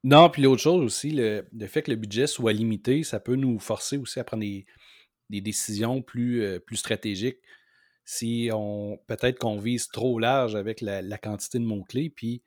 Non, 0.05 0.31
puis 0.31 0.43
l'autre 0.43 0.62
chose 0.62 0.84
aussi, 0.84 1.11
le, 1.11 1.44
fait 1.66 1.82
que 1.82 1.90
le 1.90 1.96
budget 1.96 2.28
soit 2.28 2.52
limité, 2.52 3.02
ça 3.02 3.19
peut 3.19 3.34
nous 3.34 3.58
forcer 3.58 3.99
aussi 3.99 4.20
à 4.20 4.25
prendre 4.25 4.44
des, 4.44 5.40
décisions 5.40 6.00
plus, 6.00 6.44
euh, 6.44 6.61
plus 6.61 6.76
stratégiques. 6.76 7.40
Si 8.05 8.50
on 8.52 9.00
peut-être 9.08 9.40
qu'on 9.40 9.58
vise 9.58 9.88
trop 9.88 10.20
large 10.20 10.55
avec 10.55 10.81
la, 10.81 11.19
quantité 11.19 11.58
de 11.58 11.64
mots-clés, 11.64 12.11
puis 12.11 12.44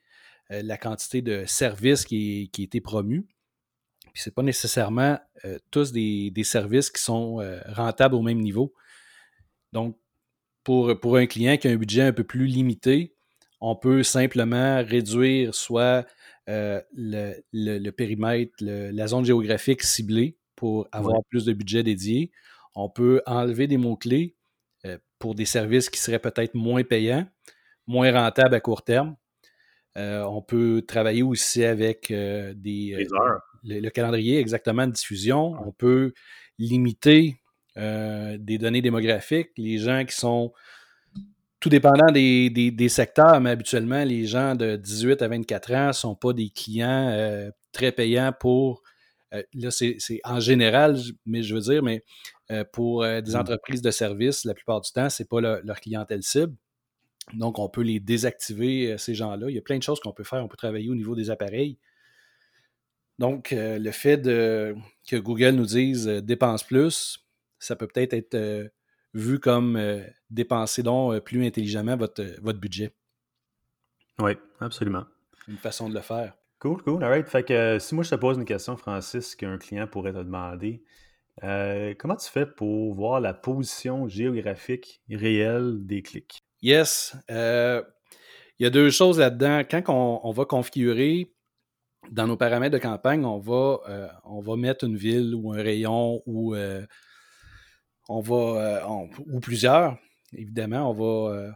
euh, 0.52 0.62
la 0.64 0.78
quantité 0.78 1.22
de 1.22 1.44
services 1.46 2.06
qui, 2.06 2.50
qui 2.54 2.62
a 2.62 2.64
été 2.64 2.80
promu, 2.80 3.28
puis 4.18 4.24
c'est 4.24 4.34
pas 4.34 4.42
nécessairement 4.42 5.20
euh, 5.46 5.60
tous 5.70 5.92
des, 5.92 6.34
services 6.44 6.90
qui 6.90 7.00
sont 7.00 7.40
euh, 7.40 7.62
rentables 7.68 8.16
au 8.16 8.24
même 8.24 8.40
niveau. 8.40 8.74
Donc, 9.74 9.96
pour, 10.64 11.00
pour 11.00 11.18
un 11.18 11.28
client 11.28 11.56
qui 11.58 11.68
a 11.68 11.72
un 11.72 11.76
budget 11.76 12.02
un 12.02 12.14
peu 12.14 12.24
plus 12.24 12.48
limité, 12.48 13.14
on 13.62 13.76
peut 13.76 14.02
simplement 14.02 14.84
réduire 14.84 15.54
soit 15.54 16.08
euh, 16.50 16.82
le, 16.96 17.92
périmètre, 17.92 18.54
la 18.60 19.06
zone 19.06 19.24
géographique 19.24 19.84
ciblée 19.84 20.36
pour 20.56 20.88
avoir 20.92 21.24
plus 21.30 21.46
de 21.46 21.54
budget 21.54 21.84
dédié. 21.84 22.32
On 22.74 22.90
peut 22.90 23.22
enlever 23.28 23.68
des 23.68 23.78
mots-clés 23.78 24.36
pour 25.20 25.36
des 25.36 25.46
services 25.46 25.92
qui 25.92 26.00
seraient 26.00 26.18
peut-être 26.18 26.56
moins 26.56 26.84
payants, 26.84 27.28
moins 27.86 28.12
rentables 28.12 28.56
à 28.56 28.62
court 28.62 28.84
terme. 28.84 29.16
On 29.98 30.42
peut 30.42 30.84
travailler 30.88 31.24
aussi 31.24 31.64
avec 31.64 32.10
des, 32.10 33.08
le, 33.64 33.90
calendrier 33.90 34.40
exactement 34.40 34.88
de 34.88 34.94
diffusion. 34.94 35.56
On 35.66 35.72
peut 35.72 36.14
limiter 36.60 37.40
euh, 37.78 38.38
des 38.40 38.58
données 38.58 38.82
démographiques. 38.82 39.52
Les 39.58 39.78
gens 39.78 40.04
qui 40.06 40.16
sont 40.16 40.52
tout 41.60 41.70
dépendant 41.70 42.12
des, 42.12 42.90
secteurs, 42.90 43.40
mais 43.42 43.52
habituellement, 43.52 44.04
les 44.04 44.26
gens 44.26 44.56
de 44.56 44.76
18 44.76 45.22
à 45.22 45.28
24 45.28 45.74
ans 45.74 45.88
ne 45.88 45.92
sont 45.92 46.16
pas 46.16 46.34
des 46.34 46.50
clients 46.50 47.10
euh, 47.10 47.50
très 47.72 47.92
payants 47.92 48.34
pour. 48.40 48.82
Euh, 49.34 49.44
là, 49.54 49.72
c'est 49.72 49.98
en 50.24 50.40
général, 50.40 50.98
mais 51.26 51.44
je 51.44 51.56
veux 51.56 51.62
dire, 51.62 51.84
mais 51.84 52.04
pour 52.72 53.04
des 53.04 53.34
mmh. 53.34 53.36
entreprises 53.36 53.82
de 53.82 53.92
services, 53.92 54.46
la 54.46 54.54
plupart 54.54 54.80
du 54.80 54.90
temps, 54.90 55.10
ce 55.10 55.22
n'est 55.22 55.28
pas 55.28 55.42
leur 55.42 55.82
clientèle 55.82 56.24
cible. 56.24 56.56
Donc, 57.34 57.60
on 57.60 57.70
peut 57.70 57.82
les 57.82 58.00
désactiver, 58.00 58.98
ces 58.98 59.16
gens-là. 59.16 59.50
Il 59.50 59.56
y 59.56 59.60
a 59.60 59.62
plein 59.62 59.78
de 59.78 59.84
choses 59.84 60.00
qu'on 60.00 60.14
peut 60.14 60.24
faire. 60.24 60.44
On 60.44 60.48
peut 60.48 60.58
travailler 60.58 60.90
au 60.90 60.96
niveau 60.96 61.16
des 61.16 61.30
appareils. 61.30 61.78
Donc, 63.20 63.52
euh, 63.52 63.80
le 63.80 63.92
fait 63.92 64.18
de, 64.18 64.76
que 65.08 65.16
Google 65.16 65.52
nous 65.52 65.66
dise 65.66 66.08
euh, 66.08 66.22
dépense 66.22 66.64
plus, 66.64 67.26
ça 67.60 67.76
peut 67.76 67.88
peut-être 67.88 68.14
être, 68.14 68.36
euh, 68.36 68.68
vu 69.14 69.40
comme 69.40 69.82
dépenser 70.30 70.84
donc 70.84 71.20
plus 71.22 71.44
intelligemment 71.44 71.98
votre, 71.98 72.24
votre 72.42 72.60
budget. 72.60 72.94
Oui, 74.20 74.34
absolument. 74.60 75.06
Une 75.48 75.58
façon 75.58 75.90
de 75.90 75.96
le 75.96 76.02
faire. 76.02 76.36
Cool, 76.60 76.84
cool. 76.84 77.04
All 77.04 77.10
right. 77.10 77.28
Fait 77.28 77.44
que 77.44 77.80
si 77.80 77.96
moi 77.96 78.04
je 78.04 78.12
te 78.12 78.16
pose 78.16 78.38
une 78.38 78.46
question, 78.46 78.78
Francis, 78.78 79.36
qu'un 79.36 79.58
client 79.58 79.88
pourrait 79.88 80.12
te 80.12 80.18
demander, 80.18 80.84
comment 81.42 82.16
tu 82.16 82.30
fais 82.30 82.46
pour 82.46 82.94
voir 82.94 83.20
la 83.20 83.34
position 83.34 84.08
géographique 84.08 85.02
réelle 85.10 85.86
des 85.88 86.04
clics? 86.04 86.44
Yes. 86.62 87.16
il 87.30 87.84
y 88.60 88.66
a 88.66 88.70
deux 88.70 88.90
choses 88.90 89.20
là-dedans. 89.20 89.62
Quand 89.70 89.90
on 89.90 90.32
va 90.32 90.46
configurer 90.46 91.32
dans 92.12 92.28
nos 92.28 92.38
paramètres 92.38 92.74
de 92.74 92.82
campagne, 92.82 93.26
on 93.26 93.40
va, 93.40 93.80
euh, 93.90 94.08
on 94.24 94.40
va 94.40 94.56
mettre 94.56 94.86
une 94.86 94.98
ville 94.98 95.36
ou 95.36 95.54
un 95.54 95.62
rayon 95.62 96.22
ou 96.26 96.56
euh, 96.56 96.86
on 98.10 98.22
va 98.22 98.36
euh, 98.36 99.08
ou 99.28 99.40
plusieurs. 99.40 99.98
Évidemment, 100.34 100.90
on 100.90 100.94
va, 100.94 101.54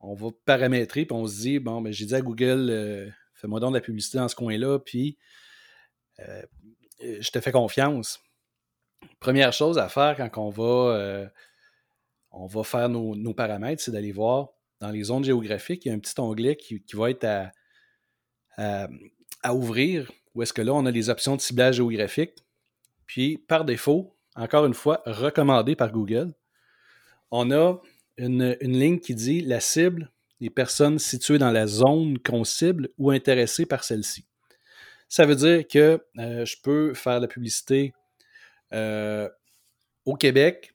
on 0.00 0.14
va 0.14 0.28
paramétrer 0.44 1.04
puis 1.04 1.16
on 1.16 1.26
se 1.26 1.40
dit 1.40 1.58
bon, 1.58 1.80
ben, 1.80 1.92
j'ai 1.92 2.06
dit 2.06 2.14
à 2.14 2.20
Google, 2.20 3.12
fais-moi 3.34 3.60
donc 3.60 3.70
de 3.70 3.76
la 3.76 3.80
publicité 3.80 4.18
dans 4.18 4.28
ce 4.28 4.34
coin-là, 4.36 4.78
puis 4.78 5.16
je 7.00 7.30
te 7.30 7.40
fais 7.40 7.52
confiance. 7.52 8.20
Première 9.18 9.52
chose 9.52 9.78
à 9.78 9.88
faire 9.88 10.16
quand 10.16 10.38
on 10.38 10.50
va, 10.50 11.30
on 12.30 12.46
va 12.46 12.62
faire 12.62 12.88
nos, 12.88 13.34
paramètres, 13.34 13.82
c'est 13.82 13.90
d'aller 13.90 14.12
voir 14.12 14.50
dans 14.80 14.90
les 14.90 15.04
zones 15.04 15.24
géographiques, 15.24 15.84
il 15.84 15.88
y 15.88 15.90
a 15.90 15.94
un 15.94 15.98
petit 15.98 16.18
onglet 16.18 16.56
qui, 16.56 16.82
va 16.94 17.10
être 17.10 17.50
à 18.56 19.54
ouvrir, 19.54 20.10
où 20.34 20.42
est-ce 20.42 20.52
que 20.52 20.62
là, 20.62 20.72
on 20.72 20.86
a 20.86 20.90
les 20.90 21.10
options 21.10 21.36
de 21.36 21.40
ciblage 21.40 21.76
géographique. 21.76 22.32
Puis, 23.06 23.38
par 23.38 23.64
défaut, 23.64 24.16
encore 24.36 24.66
une 24.66 24.74
fois, 24.74 25.02
recommandé 25.06 25.74
par 25.74 25.90
Google, 25.90 26.32
on 27.30 27.50
a 27.50 27.80
une, 28.16 28.56
ligne 28.60 29.00
qui 29.00 29.14
dit 29.14 29.40
la 29.40 29.60
cible 29.60 30.10
des 30.40 30.50
personnes 30.50 30.98
situées 30.98 31.38
dans 31.38 31.50
la 31.50 31.66
zone 31.66 32.18
qu'on 32.18 32.44
cible 32.44 32.88
ou 32.98 33.10
intéressées 33.10 33.66
par 33.66 33.84
celle-ci. 33.84 34.26
Ça 35.08 35.26
veut 35.26 35.36
dire 35.36 35.66
que 35.66 36.02
euh, 36.18 36.44
je 36.44 36.56
peux 36.62 36.94
faire 36.94 37.20
la 37.20 37.26
publicité 37.26 37.92
euh, 38.72 39.28
au 40.04 40.14
Québec, 40.14 40.72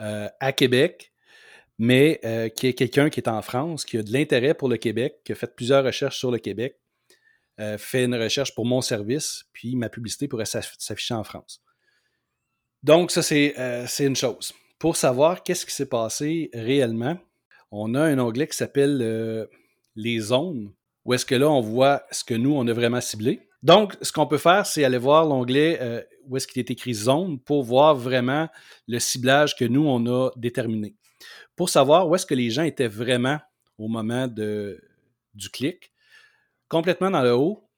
à 0.00 0.52
Québec, 0.52 1.12
mais 1.78 2.20
qui 2.56 2.66
est 2.66 2.74
quelqu'un 2.74 3.10
qui 3.10 3.20
est 3.20 3.28
en 3.28 3.42
France, 3.42 3.84
qui 3.84 3.98
a 3.98 4.02
de 4.02 4.12
l'intérêt 4.12 4.54
pour 4.54 4.68
le 4.68 4.76
Québec, 4.76 5.20
qui 5.24 5.32
a 5.32 5.34
fait 5.34 5.54
plusieurs 5.54 5.84
recherches 5.84 6.18
sur 6.18 6.30
le 6.30 6.38
Québec, 6.38 6.80
euh, 7.60 7.76
fait 7.76 8.04
une 8.04 8.14
recherche 8.14 8.54
pour 8.54 8.64
mon 8.64 8.80
service, 8.80 9.44
puis 9.52 9.76
ma 9.76 9.90
publicité 9.90 10.28
pourrait 10.28 10.46
s'afficher 10.46 11.12
en 11.12 11.24
France. 11.24 11.62
Donc, 12.82 13.10
ça, 13.10 13.20
euh, 13.34 13.84
c'est 13.86 14.06
une 14.06 14.16
chose. 14.16 14.54
Pour 14.78 14.96
savoir 14.96 15.42
qu'est-ce 15.42 15.66
qui 15.66 15.74
s'est 15.74 15.88
passé 15.88 16.48
réellement, 16.54 17.18
on 17.70 17.94
a 17.94 18.00
un 18.00 18.18
onglet 18.18 18.46
qui 18.46 18.56
s'appelle 18.56 19.00
euh, 19.02 19.46
les 19.94 20.20
zones. 20.20 20.72
où 21.04 21.12
est-ce 21.12 21.26
que 21.26 21.34
là, 21.34 21.50
on 21.50 21.60
voit 21.60 22.02
ce 22.10 22.24
que 22.24 22.32
nous, 22.32 22.54
on 22.54 22.66
a 22.66 22.72
vraiment 22.72 23.02
ciblé. 23.02 23.49
Donc, 23.62 23.96
ce 24.00 24.12
qu'on 24.12 24.26
peut 24.26 24.38
faire, 24.38 24.64
c'est 24.66 24.84
aller 24.84 24.98
voir 24.98 25.26
l'onglet 25.26 25.78
euh, 25.80 26.02
où 26.26 26.36
est-ce 26.36 26.46
qu'il 26.46 26.60
est 26.60 26.70
écrit 26.70 26.94
zone 26.94 27.38
pour 27.38 27.62
voir 27.62 27.94
vraiment 27.94 28.48
le 28.88 28.98
ciblage 28.98 29.54
que 29.54 29.64
nous, 29.64 29.86
on 29.86 30.06
a 30.06 30.30
déterminé. 30.36 30.96
Pour 31.56 31.68
savoir 31.68 32.08
où 32.08 32.14
est-ce 32.14 32.24
que 32.24 32.34
les 32.34 32.50
gens 32.50 32.62
étaient 32.62 32.88
vraiment 32.88 33.38
au 33.76 33.88
moment 33.88 34.28
de, 34.28 34.80
du 35.34 35.50
clic. 35.50 35.92
Complètement 36.68 37.10
dans 37.10 37.22
le 37.22 37.34
haut, 37.34 37.68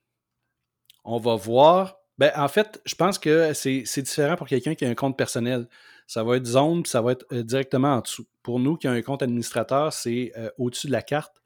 on 1.05 1.19
va 1.19 1.37
voir. 1.37 1.97
Ben, 2.19 2.31
en 2.37 2.49
fait, 2.49 2.81
je 2.85 2.95
pense 2.95 3.19
que 3.19 3.53
c'est 3.55 4.03
différent 4.03 4.37
pour 4.37 4.47
quelqu'un 4.47 4.75
qui 4.75 4.85
a 4.85 4.89
un 4.89 4.95
compte 4.95 5.17
personnel. 5.17 5.69
Ça 6.07 6.25
va 6.25 6.37
être 6.37 6.47
zone, 6.47 6.83
puis 6.83 6.91
ça 6.91 7.01
va 7.01 7.13
être 7.13 7.25
euh, 7.33 7.43
directement 7.43 7.95
en 7.95 8.01
dessous. 8.01 8.27
Pour 8.43 8.59
nous 8.61 8.77
qui 8.77 8.87
a 8.87 8.91
un 8.91 9.03
compte 9.03 9.23
administrateur, 9.23 9.93
c'est 9.93 10.33
euh, 10.37 10.51
au-dessus 10.59 10.89
de 10.89 10.93
la 10.93 11.03
carte. 11.03 11.41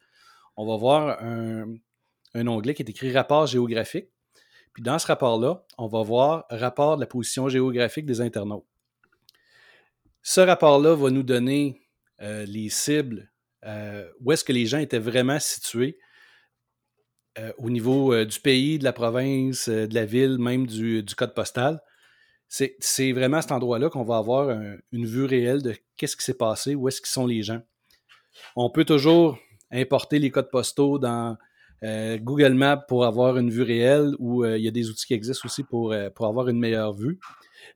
On 0.57 0.67
va 0.67 0.77
voir 0.77 1.23
un, 1.23 1.75
un 2.35 2.47
onglet 2.47 2.75
qui 2.75 2.83
est 2.83 2.91
écrit 2.91 3.13
rapport 3.13 3.47
géographique. 3.47 4.09
Puis 4.77 4.83
dans 4.83 4.99
ce 4.99 5.07
rapport-là, 5.07 5.65
on 5.79 5.87
va 5.87 6.03
voir 6.03 6.45
rapport 6.51 6.97
de 6.97 7.01
la 7.01 7.07
position 7.07 7.49
géographique 7.49 8.05
des 8.05 8.21
internautes. 8.21 8.67
Ce 10.21 10.43
rapport-là 10.43 10.95
va 10.95 11.09
nous 11.09 11.23
donner 11.23 11.89
euh, 12.21 12.45
les 12.45 12.69
cibles, 12.69 13.33
euh, 13.65 14.07
où 14.21 14.33
est-ce 14.33 14.45
que 14.45 14.53
les 14.53 14.67
gens 14.67 14.77
étaient 14.77 14.99
vraiment 14.99 15.41
situés 15.41 15.99
euh, 17.39 17.55
au 17.57 17.71
niveau 17.71 18.23
du 18.27 18.39
pays, 18.39 18.79
de 18.79 18.85
la 18.85 18.93
province, 18.93 19.71
de 19.71 19.95
la 19.95 20.05
ville, 20.05 20.37
même 20.37 20.67
du, 20.67 21.03
code 21.17 21.33
postal. 21.33 21.81
C'est 22.49 23.13
vraiment 23.13 23.39
à 23.39 23.43
cet 23.43 23.53
endroit-là 23.53 23.89
qu'on 23.89 24.05
va 24.05 24.19
avoir 24.19 24.51
une 24.93 25.07
vue 25.07 25.25
réelle 25.25 25.63
de 25.63 25.75
qu'est-ce 25.97 26.19
qui 26.19 26.25
s'est 26.25 26.37
passé, 26.37 26.75
où 26.75 26.87
est-ce 26.87 27.01
qu'ils 27.01 27.09
sont 27.09 27.27
les 27.27 27.43
gens. 27.43 27.63
On 28.57 28.69
peut 28.69 28.85
toujours 28.85 29.39
importer 29.71 30.19
les 30.19 30.31
codes 30.31 30.51
postaux 30.51 30.99
dans 30.99 31.39
euh, 31.83 32.19
Google 32.19 32.55
Maps 32.55 32.77
pour 32.77 33.05
avoir 33.05 33.37
une 33.37 33.51
vue 33.51 33.63
réelle 33.63 34.15
ou 34.19 34.45
euh, 34.45 34.57
il 34.57 34.65
y 34.65 34.69
a 34.69 34.71
des 34.71 34.89
outils 34.89 35.07
qui 35.07 35.15
existent 35.15 35.47
aussi 35.47 35.63
pour, 35.63 35.93
euh, 35.93 36.09
pour 36.11 36.27
avoir 36.27 36.49
une 36.49 36.59
meilleure 36.59 36.95
vue. 36.95 37.19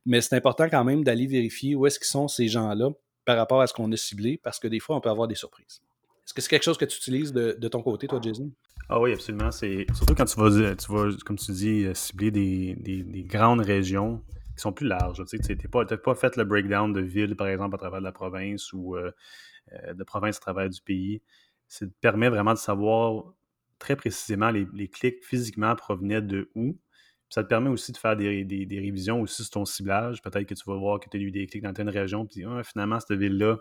Mais 0.05 0.21
c'est 0.21 0.35
important 0.35 0.67
quand 0.69 0.83
même 0.83 1.03
d'aller 1.03 1.27
vérifier 1.27 1.75
où 1.75 1.85
est-ce 1.85 1.99
qu'ils 1.99 2.07
sont 2.07 2.27
ces 2.27 2.47
gens-là 2.47 2.89
par 3.25 3.37
rapport 3.37 3.61
à 3.61 3.67
ce 3.67 3.73
qu'on 3.73 3.91
a 3.91 3.97
ciblé 3.97 4.39
parce 4.41 4.59
que 4.59 4.67
des 4.67 4.79
fois, 4.79 4.95
on 4.95 5.01
peut 5.01 5.09
avoir 5.09 5.27
des 5.27 5.35
surprises. 5.35 5.81
Est-ce 6.25 6.33
que 6.33 6.41
c'est 6.41 6.49
quelque 6.49 6.63
chose 6.63 6.77
que 6.77 6.85
tu 6.85 6.97
utilises 6.97 7.33
de, 7.33 7.67
ton 7.67 7.81
côté, 7.83 8.07
toi, 8.07 8.19
Jason? 8.21 8.51
Ah 8.89 8.99
oui, 8.99 9.13
absolument. 9.13 9.51
C'est 9.51 9.85
surtout 9.93 10.15
quand 10.15 10.25
tu 10.25 10.39
vas, 10.39 10.75
tu 10.75 10.91
vas, 10.91 11.09
comme 11.25 11.37
tu 11.37 11.51
dis, 11.51 11.85
cibler 11.93 12.31
des, 12.31 13.25
grandes 13.27 13.61
régions 13.61 14.21
qui 14.55 14.61
sont 14.61 14.71
plus 14.71 14.87
larges. 14.87 15.23
Tu 15.25 15.37
n'as 15.37 15.55
pas, 15.69 15.85
pas, 15.85 16.15
fait 16.15 16.35
le 16.37 16.45
breakdown 16.45 16.93
de 16.93 17.01
ville, 17.01 17.35
par 17.35 17.47
exemple, 17.47 17.75
à 17.75 17.77
travers 17.77 17.99
de 17.99 18.05
la 18.05 18.11
province 18.11 18.71
ou 18.73 18.95
de 18.97 20.03
province 20.03 20.37
à 20.37 20.39
travers 20.39 20.69
du 20.69 20.81
pays. 20.81 21.21
Ça 21.67 21.85
te 21.85 21.91
permet 22.01 22.29
vraiment 22.29 22.53
de 22.53 22.59
savoir 22.59 23.33
très 23.81 23.95
précisément 23.95 24.51
les, 24.51 24.87
clics 24.87 25.25
physiquement 25.25 25.75
provenaient 25.75 26.21
de 26.21 26.49
où. 26.55 26.77
ça 27.29 27.43
te 27.43 27.49
permet 27.49 27.69
aussi 27.69 27.91
de 27.91 27.97
faire 27.97 28.15
des, 28.15 28.45
révisions 28.69 29.21
aussi 29.21 29.43
sur 29.43 29.51
ton 29.51 29.65
ciblage. 29.65 30.21
Peut-être 30.21 30.47
que 30.47 30.53
tu 30.53 30.63
vas 30.67 30.77
voir 30.77 30.99
que 30.99 31.09
tu 31.09 31.17
as 31.17 31.19
eu 31.19 31.31
des 31.31 31.47
clics 31.47 31.63
dans 31.63 31.73
une 31.73 31.89
région, 31.89 32.25
puis 32.25 32.45
ah, 32.45 32.63
finalement, 32.63 32.99
cette 32.99 33.17
ville-là, 33.17 33.57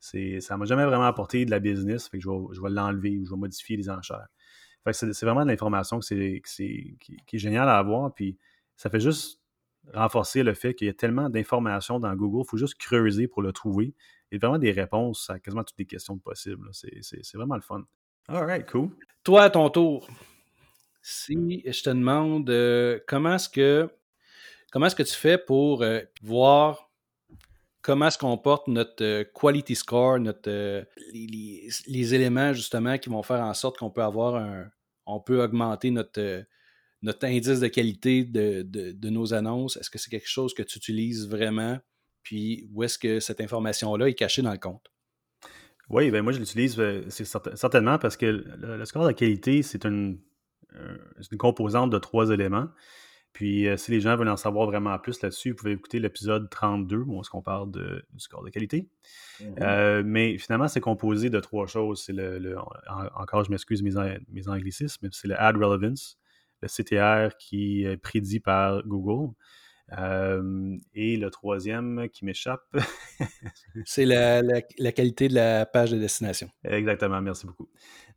ça 0.00 0.18
ne 0.18 0.56
m'a 0.56 0.64
jamais 0.64 0.84
vraiment 0.84 1.04
apporté 1.04 1.44
de 1.44 1.50
la 1.50 1.60
business, 1.60 2.08
je 2.12 2.62
vais, 2.62 2.70
l'enlever 2.70 3.18
ou 3.18 3.26
je 3.26 3.30
vais 3.30 3.36
modifier 3.36 3.76
les 3.76 3.90
enchères. 3.90 4.26
c'est, 4.92 5.22
vraiment 5.22 5.44
de 5.44 5.50
l'information 5.50 6.00
qui, 6.00 6.14
est 6.14 7.38
géniale 7.38 7.68
à 7.68 7.78
avoir, 7.78 8.14
puis 8.14 8.38
ça 8.76 8.88
fait 8.88 9.00
juste 9.00 9.40
renforcer 9.92 10.42
le 10.42 10.54
fait 10.54 10.74
qu'il 10.74 10.86
y 10.86 10.90
a 10.90 10.94
tellement 10.94 11.28
d'informations 11.28 12.00
dans 12.00 12.14
Google, 12.16 12.44
il 12.46 12.48
faut 12.48 12.56
juste 12.56 12.76
creuser 12.76 13.28
pour 13.28 13.42
le 13.42 13.52
trouver. 13.52 13.94
Il 14.30 14.36
y 14.36 14.36
a 14.36 14.38
vraiment 14.38 14.58
des 14.58 14.72
réponses 14.72 15.28
à 15.28 15.38
quasiment 15.38 15.64
toutes 15.64 15.78
les 15.78 15.84
questions 15.84 16.16
possibles. 16.16 16.70
c'est 16.72 17.34
vraiment 17.34 17.56
le 17.56 17.60
fun. 17.60 17.84
All 18.28 18.44
right, 18.44 18.66
cool. 18.70 18.90
Toi, 19.22 19.42
à 19.42 19.50
ton 19.50 19.68
tour, 19.68 20.08
si 21.02 21.62
je 21.66 21.82
te 21.82 21.90
demande 21.90 22.48
euh, 22.48 22.98
comment 23.06 23.34
est-ce 23.34 23.50
que 23.50 23.90
comment 24.72 24.86
est-ce 24.86 24.96
que 24.96 25.02
tu 25.02 25.14
fais 25.14 25.36
pour 25.36 25.82
euh, 25.82 26.00
voir 26.22 26.90
comment 27.82 28.06
est-ce 28.06 28.16
qu'on 28.16 28.38
porte 28.38 28.66
notre 28.68 29.04
euh, 29.04 29.24
quality 29.34 29.74
score, 29.76 30.18
notre 30.18 30.86
les, 31.12 32.14
éléments 32.14 32.54
justement 32.54 32.96
qui 32.96 33.10
vont 33.10 33.22
faire 33.22 33.42
en 33.42 33.52
sorte 33.52 33.78
qu'on 33.78 33.90
peut 33.90 34.02
avoir 34.02 34.36
un 34.36 34.70
on 35.04 35.20
peut 35.20 35.42
augmenter 35.42 35.90
notre 35.90 36.44
notre 37.02 37.26
indice 37.26 37.60
de 37.60 37.68
qualité 37.68 38.24
de, 38.24 38.62
de 38.62 39.10
nos 39.10 39.34
annonces? 39.34 39.76
Est-ce 39.76 39.90
que 39.90 39.98
c'est 39.98 40.10
quelque 40.10 40.30
chose 40.30 40.54
que 40.54 40.62
tu 40.62 40.78
utilises 40.78 41.28
vraiment? 41.28 41.78
Puis 42.22 42.66
où 42.72 42.82
est-ce 42.82 42.98
que 42.98 43.20
cette 43.20 43.42
information-là 43.42 44.08
est 44.08 44.14
cachée 44.14 44.40
dans 44.40 44.52
le 44.52 44.58
compte? 44.58 44.93
Oui, 45.90 46.10
ben 46.10 46.22
moi 46.22 46.32
je 46.32 46.38
l'utilise 46.38 46.78
euh, 46.78 47.02
certainement 47.10 47.98
parce 47.98 48.16
que 48.16 48.26
le, 48.26 48.84
score 48.84 49.06
de 49.06 49.12
qualité, 49.12 49.62
c'est 49.62 49.84
une, 49.84 50.18
une, 50.74 51.38
composante 51.38 51.90
de 51.90 51.98
trois 51.98 52.30
éléments. 52.30 52.68
Puis 53.32 53.66
euh, 53.68 53.76
si 53.76 53.90
les 53.90 54.00
gens 54.00 54.16
veulent 54.16 54.28
en 54.28 54.36
savoir 54.36 54.66
vraiment 54.66 54.96
plus 54.98 55.20
là-dessus, 55.20 55.50
vous 55.50 55.56
pouvez 55.56 55.72
écouter 55.72 55.98
l'épisode 55.98 56.48
32 56.50 56.98
où 56.98 57.20
on 57.32 57.42
parle 57.42 57.70
de, 57.70 58.04
du 58.12 58.20
score 58.20 58.44
de 58.44 58.50
qualité. 58.50 58.88
Mm-hmm. 59.40 59.62
Euh, 59.62 60.02
mais 60.06 60.38
finalement, 60.38 60.68
c'est 60.68 60.80
composé 60.80 61.30
de 61.30 61.40
trois 61.40 61.66
choses. 61.66 62.02
C'est 62.04 62.12
le, 62.12 62.56
encore, 63.16 63.44
je 63.44 63.50
m'excuse 63.50 63.82
mes, 63.82 63.92
mes 64.30 64.48
anglicismes, 64.48 65.08
c'est 65.10 65.28
le 65.28 65.38
ad 65.38 65.56
relevance, 65.56 66.18
le 66.62 66.68
CTR 66.68 67.36
qui 67.36 67.84
est 67.84 67.96
prédit 67.96 68.40
par 68.40 68.86
Google, 68.86 69.34
et 69.92 71.16
le 71.16 71.28
troisième 71.30 72.08
qui 72.08 72.24
m'échappe. 72.24 72.62
c'est 73.84 74.04
la, 74.06 74.42
qualité 74.92 75.28
de 75.28 75.34
la 75.34 75.66
page 75.66 75.90
de 75.90 75.98
destination. 75.98 76.48
Exactement, 76.64 77.20
merci 77.20 77.46
beaucoup. 77.46 77.68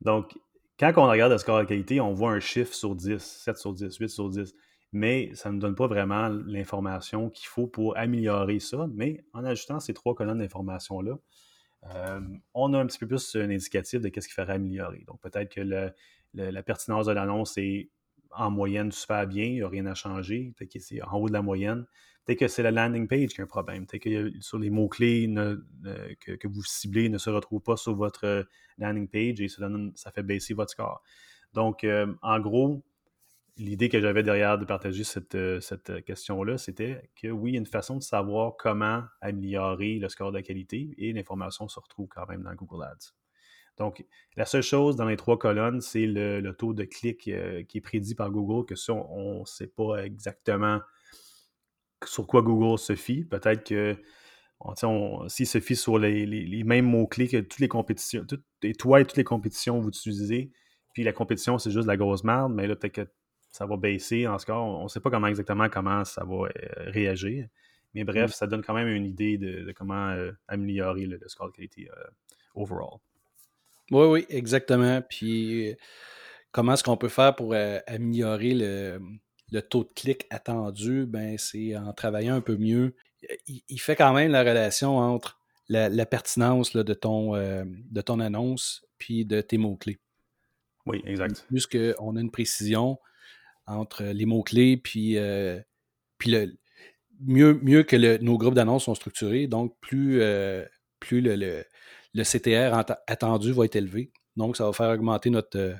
Donc, 0.01 0.37
quand 0.79 0.93
on 0.97 1.07
regarde 1.07 1.31
le 1.31 1.37
score 1.37 1.59
de 1.59 1.65
qualité, 1.65 1.99
on 1.99 2.13
voit 2.13 2.31
un 2.31 2.39
chiffre 2.39 2.73
sur 2.73 2.95
10, 2.95 3.19
7 3.19 3.57
sur 3.57 3.73
10, 3.73 3.95
8 3.97 4.09
sur 4.09 4.29
10. 4.29 4.53
Mais 4.93 5.31
ça 5.33 5.51
ne 5.51 5.59
donne 5.59 5.75
pas 5.75 5.87
vraiment 5.87 6.29
l'information 6.29 7.29
qu'il 7.29 7.47
faut 7.47 7.67
pour 7.67 7.97
améliorer 7.97 8.59
ça. 8.59 8.87
Mais 8.93 9.25
en 9.33 9.43
ajoutant 9.43 9.79
ces 9.79 9.93
trois 9.93 10.15
colonnes 10.15 10.37
d'information-là, 10.37 11.17
on 12.53 12.73
a 12.73 12.79
un 12.79 12.85
petit 12.85 12.99
peu 12.99 13.07
plus 13.07 13.35
un 13.35 13.49
indicatif 13.49 14.01
de 14.01 14.09
qu'est-ce 14.09 14.27
qu'il 14.27 14.35
faudrait 14.35 14.53
améliorer. 14.53 15.03
Donc, 15.07 15.19
peut-être 15.21 15.53
que 15.53 15.61
la 16.33 16.63
pertinence 16.63 17.07
de 17.07 17.11
l'annonce 17.11 17.57
est 17.57 17.89
en 18.31 18.51
moyenne 18.51 18.91
super 18.91 19.27
bien, 19.27 19.45
il 19.45 19.55
n'y 19.55 19.61
a 19.61 19.67
rien 19.67 19.85
à 19.85 19.93
changer, 19.93 20.53
peut-être 20.57 20.73
que 20.73 20.79
c'est 20.79 21.01
en 21.01 21.19
haut 21.19 21.27
de 21.27 21.33
la 21.33 21.41
moyenne. 21.41 21.85
Peut-être 22.27 22.39
que 22.39 22.47
c'est 22.49 22.63
la 22.63 22.71
landing 22.71 23.07
page 23.07 23.29
qui 23.29 23.39
a 23.39 23.45
un 23.45 23.47
problème. 23.47 23.87
Peut-être 23.87 24.03
que 24.03 24.33
sur 24.41 24.59
les 24.59 24.69
mots-clés 24.69 25.33
que, 26.19 26.47
vous 26.49 26.61
ciblez 26.61 27.07
ne 27.07 27.17
se 27.17 27.29
retrouvent 27.29 27.61
pas 27.61 27.77
sur 27.77 27.95
votre 27.95 28.25
euh, 28.25 28.43
landing 28.77 29.07
page 29.07 29.39
et 29.39 29.47
ça, 29.47 30.11
fait 30.11 30.23
baisser 30.23 30.53
votre 30.53 30.71
score. 30.71 31.01
Donc, 31.53 31.85
euh, 31.85 32.13
en 32.21 32.41
gros, 32.41 32.83
l'idée 33.55 33.87
que 33.87 34.01
j'avais 34.01 34.23
derrière 34.23 34.57
de 34.57 34.65
partager 34.65 35.05
cette, 35.05 35.35
euh, 35.35 35.61
cette 35.61 36.03
question-là, 36.03 36.57
c'était 36.57 37.09
que 37.15 37.29
oui, 37.29 37.51
il 37.51 37.53
y 37.53 37.57
a 37.57 37.59
une 37.59 37.65
façon 37.65 37.95
de 37.95 38.03
savoir 38.03 38.57
comment 38.57 39.03
améliorer 39.21 39.97
le 39.97 40.09
score 40.09 40.33
de 40.33 40.41
qualité 40.41 40.93
et 40.97 41.13
l'information 41.13 41.69
se 41.69 41.79
retrouve 41.79 42.09
quand 42.09 42.27
même 42.27 42.43
dans 42.43 42.53
Google 42.55 42.83
Ads. 42.83 43.13
Donc, 43.77 44.03
la 44.35 44.45
seule 44.45 44.63
chose 44.63 44.95
dans 44.95 45.05
les 45.05 45.17
trois 45.17 45.37
colonnes, 45.37 45.81
c'est 45.81 46.07
le, 46.07 46.51
taux 46.51 46.73
de 46.73 46.83
clic 46.83 47.27
euh, 47.27 47.63
qui 47.63 47.77
est 47.77 47.81
prédit 47.81 48.15
par 48.15 48.31
Google, 48.31 48.65
que 48.65 48.75
ça, 48.75 48.93
on 48.93 49.41
ne 49.41 49.45
sait 49.45 49.67
pas 49.67 50.03
exactement 50.03 50.79
sur 52.05 52.27
quoi 52.27 52.41
Google 52.41 52.77
se 52.77 52.95
fie. 52.95 53.23
Peut-être 53.23 53.63
que 53.63 53.95
s'il 55.27 55.47
se 55.47 55.59
fie 55.59 55.75
sur 55.75 55.99
les, 55.99 56.63
mêmes 56.63 56.85
mots-clés 56.85 57.27
que 57.27 57.37
toutes 57.37 57.59
les 57.59 57.67
compétitions, 57.67 58.25
et 58.63 58.73
toi 58.73 59.01
et 59.01 59.05
toutes 59.05 59.17
les 59.17 59.23
compétitions 59.23 59.79
vous 59.79 59.89
utilisez, 59.89 60.51
puis 60.93 61.03
la 61.03 61.13
compétition, 61.13 61.59
c'est 61.59 61.69
juste 61.69 61.83
de 61.83 61.91
la 61.91 61.97
grosse 61.97 62.23
merde, 62.23 62.51
mais 62.53 62.65
là, 62.65 62.75
peut-être 62.75 62.95
que 62.95 63.07
ça 63.51 63.65
va 63.67 63.77
baisser 63.77 64.27
en 64.27 64.39
score. 64.39 64.63
On 64.63 64.83
ne 64.83 64.87
sait 64.87 64.99
pas 64.99 65.11
comment 65.11 65.27
exactement 65.27 65.69
comment 65.69 66.03
ça 66.03 66.23
va 66.25 66.35
euh, 66.35 66.49
réagir. 66.91 67.47
Mais 67.93 68.03
bref, 68.03 68.31
mm. 68.31 68.33
ça 68.33 68.47
donne 68.47 68.63
quand 68.63 68.73
même 68.73 68.87
une 68.87 69.05
idée 69.05 69.37
de, 69.37 69.71
comment 69.73 70.09
euh, 70.09 70.31
améliorer 70.47 71.05
le, 71.05 71.19
score 71.27 71.47
de 71.47 71.53
qualité 71.53 71.89
overall. 72.55 72.99
Oui, 73.91 74.05
oui, 74.05 74.25
exactement. 74.29 75.01
Puis 75.01 75.75
comment 76.51 76.73
est-ce 76.73 76.83
qu'on 76.83 76.97
peut 76.97 77.09
faire 77.09 77.35
pour 77.35 77.53
euh, 77.53 77.79
améliorer 77.87 78.53
le, 78.53 79.61
taux 79.61 79.83
de 79.83 79.91
clic 79.95 80.25
attendu? 80.29 81.05
Ben, 81.05 81.37
c'est 81.37 81.75
en 81.75 81.93
travaillant 81.93 82.35
un 82.35 82.41
peu 82.41 82.57
mieux. 82.57 82.95
Il, 83.47 83.79
fait 83.79 83.95
quand 83.95 84.13
même 84.13 84.31
la 84.31 84.41
relation 84.41 84.97
entre 84.97 85.39
la, 85.69 86.05
pertinence 86.05 86.75
de, 86.75 86.93
ton, 86.93 87.35
euh, 87.35 87.63
de 87.65 88.01
ton 88.01 88.19
annonce 88.19 88.85
puis 88.97 89.25
de 89.25 89.41
tes 89.41 89.57
mots-clés. 89.57 89.99
Oui, 90.85 91.01
exact. 91.05 91.45
Plus 91.47 91.67
qu'on 91.67 92.15
a 92.15 92.21
une 92.21 92.31
précision 92.31 92.97
entre 93.65 94.03
les 94.03 94.25
mots-clés 94.25 94.77
puis, 94.77 95.17
euh, 95.17 95.59
puis 96.17 96.31
le, 96.31 96.57
mieux, 97.19 97.59
mieux 97.61 97.83
que 97.83 98.17
nos 98.21 98.37
groupes 98.37 98.53
d'annonces 98.53 98.85
sont 98.85 98.95
structurés, 98.95 99.47
donc 99.47 99.75
plus, 99.81 100.21
plus 100.99 101.21
le 101.21 101.35
le 101.35 101.65
CTR 102.23 102.73
attendu 103.07 103.51
va 103.51 103.65
être 103.65 103.75
élevé. 103.75 104.11
Donc, 104.37 104.55
ça 104.55 104.65
va 104.65 104.71
faire 104.71 104.89
augmenter 104.89 105.29
notre, 105.29 105.57
euh, 105.57 105.73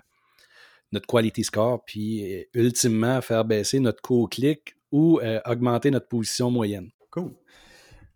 notre 0.92 1.06
quality 1.08 1.44
score, 1.44 1.86
puis 1.86 2.34
euh, 2.34 2.44
ultimement 2.56 3.22
faire 3.22 3.46
baisser 3.46 3.80
notre 3.80 4.02
co-clic 4.02 4.76
ou 4.92 5.20
euh, 5.22 5.40
augmenter 5.46 5.92
notre 5.92 6.08
position 6.08 6.50
moyenne. 6.50 6.90
Cool. 7.12 7.34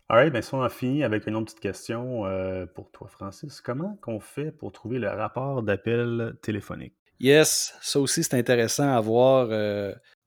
All 0.08 0.18
right, 0.18 0.32
bien, 0.32 0.42
si 0.42 0.52
on 0.52 0.62
a 0.62 0.68
fini 0.68 1.04
avec 1.04 1.26
une 1.26 1.36
autre 1.36 1.46
petite 1.46 1.60
question 1.60 2.24
pour 2.74 2.90
toi, 2.90 3.08
Francis, 3.08 3.62
comment 3.62 3.96
qu'on 4.02 4.20
fait 4.20 4.52
pour 4.52 4.70
trouver 4.70 4.98
le 4.98 5.08
rapport 5.08 5.62
d'appel 5.62 6.34
téléphonique? 6.42 6.92
Yes, 7.18 7.74
ça 7.80 7.98
aussi, 7.98 8.22
c'est 8.22 8.34
intéressant 8.34 8.94
à 8.94 9.00
voir 9.00 9.48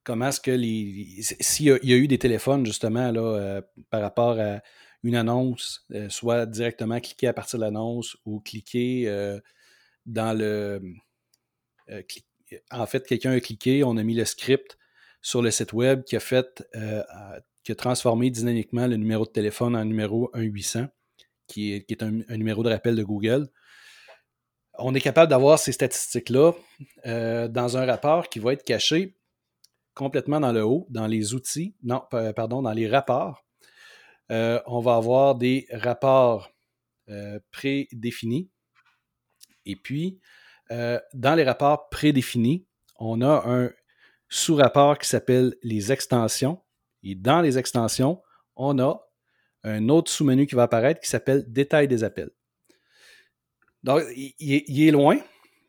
comment 0.03 0.29
est-ce 0.29 0.41
que 0.41 0.49
les. 0.49 1.17
S'il 1.21 1.67
y, 1.67 1.93
a 1.93 1.97
eu 1.97 2.07
des 2.07 2.17
téléphones, 2.17 2.65
justement, 2.65 3.11
là, 3.11 3.61
par 3.91 4.01
rapport 4.01 4.39
à 4.39 4.61
une 5.07 5.15
annonce, 5.15 5.85
euh, 5.93 6.09
soit 6.09 6.45
directement 6.45 6.99
cliquer 6.99 7.27
à 7.27 7.33
partir 7.33 7.59
de 7.59 7.65
l'annonce 7.65 8.17
ou 8.25 8.39
cliquer 8.39 9.09
dans 10.05 10.37
le. 10.37 10.81
en 12.71 12.85
fait, 12.85 13.05
quelqu'un 13.07 13.31
a 13.31 13.39
cliqué, 13.39 13.83
on 13.83 13.97
a 13.97 14.03
mis 14.03 14.15
le 14.15 14.25
script 14.25 14.77
sur 15.21 15.41
le 15.41 15.51
site 15.51 15.73
web 15.73 16.03
qui 16.03 16.15
a 16.15 16.19
fait. 16.19 16.67
qui 17.63 17.71
a 17.71 17.75
transformé 17.75 18.29
dynamiquement 18.29 18.87
le 18.87 18.95
numéro 18.95 19.25
de 19.25 19.31
téléphone 19.31 19.75
en 19.75 19.85
numéro 19.85 20.29
1800, 20.35 20.87
qui 21.47 21.73
est, 21.73 22.03
un, 22.03 22.21
un 22.29 22.37
numéro 22.37 22.61
de 22.63 22.69
rappel 22.69 22.95
de 22.95 23.03
Google 23.03 23.49
on 24.77 24.93
est 24.93 25.01
capable 25.01 25.29
d'avoir 25.29 25.59
ces 25.59 25.71
statistiques-là 25.71 26.53
euh, 27.05 27.47
dans 27.47 27.77
un 27.77 27.85
rapport 27.85 28.29
qui 28.29 28.39
va 28.39 28.53
être 28.53 28.63
caché 28.63 29.17
complètement 29.93 30.39
dans 30.39 30.51
le 30.51 30.65
haut, 30.65 30.87
dans 30.89 31.07
les 31.07 31.33
outils, 31.33 31.75
non, 31.83 32.03
pardon, 32.35 32.61
dans 32.61 32.73
les 32.73 32.89
rapports. 32.89 33.44
Euh, 34.31 34.59
on 34.65 34.79
va 34.79 34.95
avoir 34.95 35.35
des 35.35 35.67
rapports 35.71 36.51
euh, 37.09 37.39
prédéfinis. 37.51 38.49
Et 39.65 39.75
puis, 39.75 40.19
dans 40.69 41.35
les 41.35 41.43
rapports 41.43 41.89
prédéfinis, 41.89 42.65
on 42.97 43.21
a 43.21 43.43
un 43.45 43.71
sous-rapport 44.29 44.97
qui 44.97 45.07
s'appelle 45.07 45.55
les 45.63 45.91
extensions. 45.91 46.61
Et 47.03 47.15
dans 47.15 47.41
les 47.41 47.57
extensions, 47.57 48.21
on 48.55 48.79
a 48.79 48.99
un 49.63 49.89
autre 49.89 50.11
sous-menu 50.11 50.47
qui 50.47 50.55
va 50.55 50.63
apparaître 50.63 51.01
qui 51.01 51.09
s'appelle 51.09 51.43
Détail 51.47 51.87
des 51.87 52.03
appels. 52.03 52.31
Donc, 53.83 54.03
il, 54.15 54.87
est 54.87 54.91
loin, 54.91 55.19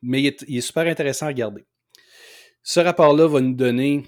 mais 0.01 0.23
il 0.23 0.57
est, 0.57 0.61
super 0.63 0.87
intéressant 0.87 1.27
à 1.27 1.29
regarder. 1.29 1.67
Ce 2.63 2.81
rapport-là 2.81 3.27
va 3.27 3.41
nous 3.41 3.55
donner 3.55 4.05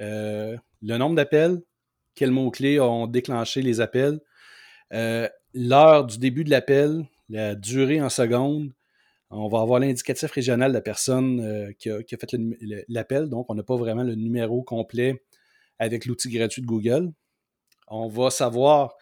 euh, 0.00 0.56
le 0.82 0.98
nombre 0.98 1.16
d'appels, 1.16 1.60
quels 2.20 2.32
mots-clés 2.32 2.78
ont 2.80 3.06
déclenché 3.06 3.62
les 3.62 3.80
appels, 3.80 4.20
euh, 4.92 5.26
l'heure 5.54 6.04
du 6.04 6.18
début 6.18 6.44
de 6.44 6.50
l'appel, 6.50 7.06
la 7.30 7.54
durée 7.54 8.02
en 8.02 8.10
secondes. 8.10 8.74
On 9.30 9.48
va 9.48 9.62
avoir 9.62 9.80
l'indicatif 9.80 10.30
régional 10.30 10.70
de 10.70 10.74
la 10.74 10.82
personne 10.82 11.40
euh, 11.40 11.72
qui, 11.78 11.88
a, 11.88 12.18
fait 12.18 12.36
l'appel, 12.88 13.30
donc 13.30 13.46
on 13.48 13.54
n'a 13.54 13.62
pas 13.62 13.76
vraiment 13.76 14.02
le 14.02 14.16
numéro 14.16 14.62
complet 14.62 15.22
avec 15.78 16.04
l'outil 16.04 16.28
gratuit 16.28 16.60
de 16.60 16.66
Google. 16.66 17.10
On 17.88 18.06
va 18.08 18.28
savoir 18.28 18.96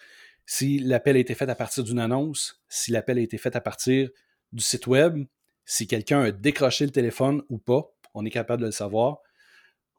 si 0.46 0.78
l'appel 0.78 1.16
a 1.16 1.18
été 1.18 1.34
fait 1.34 1.50
à 1.50 1.56
partir 1.56 1.82
d'une 1.82 1.98
annonce, 1.98 2.62
si 2.68 2.92
l'appel 2.92 3.18
a 3.18 3.22
été 3.22 3.36
fait 3.36 3.56
à 3.56 3.60
partir 3.60 4.10
du 4.52 4.62
site 4.62 4.86
web, 4.86 5.24
si 5.64 5.88
quelqu'un 5.88 6.20
a 6.20 6.30
décroché 6.30 6.84
le 6.84 6.92
téléphone 6.92 7.42
ou 7.48 7.58
pas, 7.58 7.90
on 8.14 8.24
est 8.24 8.30
capable 8.30 8.60
de 8.60 8.66
le 8.66 8.72
savoir. 8.72 9.18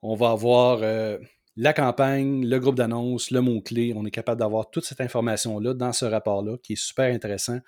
On 0.02 0.16
va 0.16 0.30
avoir 0.30 0.80
euh, 0.84 1.18
la 1.60 1.74
campagne, 1.74 2.48
le 2.48 2.58
groupe 2.58 2.76
d'annonces, 2.76 3.32
le 3.32 3.42
mot-clé. 3.42 3.94
On 3.94 4.06
est 4.06 4.12
capable 4.12 4.40
d'avoir 4.40 4.72
toute 4.72 4.86
cette 4.86 5.02
information-là 5.02 5.74
dans 5.74 5.92
ce 5.92 6.06
rapport-là 6.06 6.58
qui 6.64 6.74
est 6.74 6.82
super 6.82 7.14
intéressant 7.14 7.60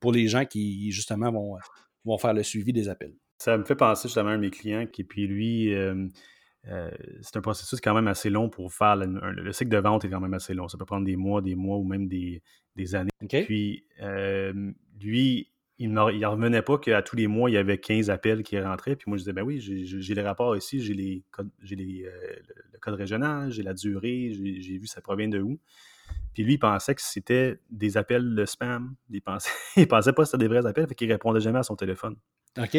pour 0.00 0.12
les 0.12 0.28
gens 0.28 0.44
qui, 0.44 0.92
justement, 0.92 1.32
vont, 1.32 1.56
vont 2.04 2.18
faire 2.18 2.34
le 2.34 2.42
suivi 2.42 2.74
des 2.74 2.90
appels. 2.90 3.14
Ça 3.38 3.56
me 3.56 3.64
fait 3.64 3.74
penser 3.74 4.08
justement 4.08 4.28
à 4.28 4.32
un 4.32 4.36
de 4.36 4.42
mes 4.42 4.50
clients 4.50 4.86
qui, 4.86 5.02
puis 5.02 5.26
lui, 5.26 5.72
euh, 5.72 6.06
euh, 6.66 6.90
c'est 7.22 7.38
un 7.38 7.40
processus 7.40 7.80
quand 7.80 7.94
même 7.94 8.06
assez 8.06 8.28
long 8.28 8.50
pour 8.50 8.70
faire 8.70 8.96
le, 8.96 9.52
cycle 9.52 9.70
de 9.70 9.78
vente 9.78 10.04
est 10.04 10.10
quand 10.10 10.20
même 10.20 10.34
assez 10.34 10.52
long. 10.52 10.68
Ça 10.68 10.76
peut 10.76 10.84
prendre 10.84 11.06
des 11.06 11.16
mois, 11.16 11.40
des 11.40 11.54
mois 11.54 11.78
ou 11.78 11.84
même 11.84 12.06
des, 12.06 12.42
années. 12.94 13.10
Puis 13.46 13.86
lui, 15.00 15.50
il 15.78 15.92
ne 15.92 16.26
revenait 16.26 16.62
pas 16.62 16.78
qu'à 16.78 17.02
tous 17.02 17.16
les 17.16 17.28
mois, 17.28 17.50
il 17.50 17.54
y 17.54 17.56
avait 17.56 17.78
15 17.78 18.10
appels 18.10 18.42
qui 18.42 18.58
rentraient. 18.60 18.96
Puis 18.96 19.04
moi, 19.08 19.16
je 19.16 19.22
disais, 19.22 19.32
ben 19.32 19.42
oui, 19.42 19.60
j'ai 19.60 20.14
les 20.14 20.22
rapports 20.22 20.56
ici, 20.56 20.80
j'ai 20.80 20.94
les 20.94 21.24
les, 21.70 22.04
euh, 22.04 22.36
le 22.72 22.78
code 22.80 22.94
régional, 22.94 23.50
j'ai 23.50 23.62
la 23.62 23.74
durée, 23.74 24.32
j'ai 24.32 24.78
vu 24.78 24.86
ça 24.86 25.00
provient 25.00 25.28
de 25.28 25.40
où. 25.40 25.58
Puis 26.34 26.42
lui, 26.42 26.54
il 26.54 26.58
pensait 26.58 26.94
que 26.94 27.02
c'était 27.02 27.60
des 27.70 27.96
appels 27.96 28.34
de 28.34 28.44
spam. 28.44 28.94
Il 29.10 29.22
pensait, 29.22 29.50
il 29.76 29.86
pensait 29.86 30.12
pas 30.12 30.22
que 30.22 30.28
c'était 30.28 30.38
des 30.38 30.48
vrais 30.48 30.66
appels, 30.66 30.88
fait 30.88 30.94
qu'il 30.94 31.10
répondait 31.10 31.40
jamais 31.40 31.60
à 31.60 31.64
son 31.64 31.76
téléphone. 31.76 32.16
OK. 32.58 32.76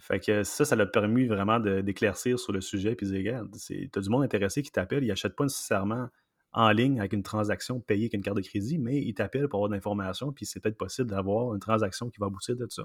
Fait 0.00 0.20
que 0.20 0.44
ça, 0.44 0.64
ça 0.64 0.76
l'a 0.76 0.86
permis 0.86 1.26
vraiment 1.26 1.58
d'éclaircir 1.58 2.38
sur 2.38 2.52
le 2.52 2.60
sujet. 2.60 2.94
Puis 2.94 3.06
il 3.06 3.10
disait, 3.10 3.30
regarde, 3.30 3.48
as 3.96 4.00
du 4.00 4.08
monde 4.10 4.22
intéressé 4.22 4.62
qui 4.62 4.70
t'appelle, 4.70 5.02
il 5.02 5.08
n'achète 5.08 5.34
pas 5.34 5.44
nécessairement 5.44 6.08
en 6.52 6.70
ligne 6.70 6.98
avec 6.98 7.12
une 7.12 7.22
transaction 7.22 7.80
payée 7.80 8.04
avec 8.04 8.14
une 8.14 8.22
carte 8.22 8.36
de 8.36 8.42
crédit, 8.42 8.78
mais 8.78 9.00
il 9.00 9.14
t'appelle 9.14 9.48
pour 9.48 9.58
avoir 9.58 9.68
de 9.68 9.74
l'information, 9.74 10.32
puis 10.32 10.46
c'est 10.46 10.60
peut-être 10.60 10.78
possible 10.78 11.10
d'avoir 11.10 11.54
une 11.54 11.60
transaction 11.60 12.10
qui 12.10 12.18
va 12.18 12.26
aboutir 12.26 12.56
de 12.56 12.66
ça. 12.68 12.84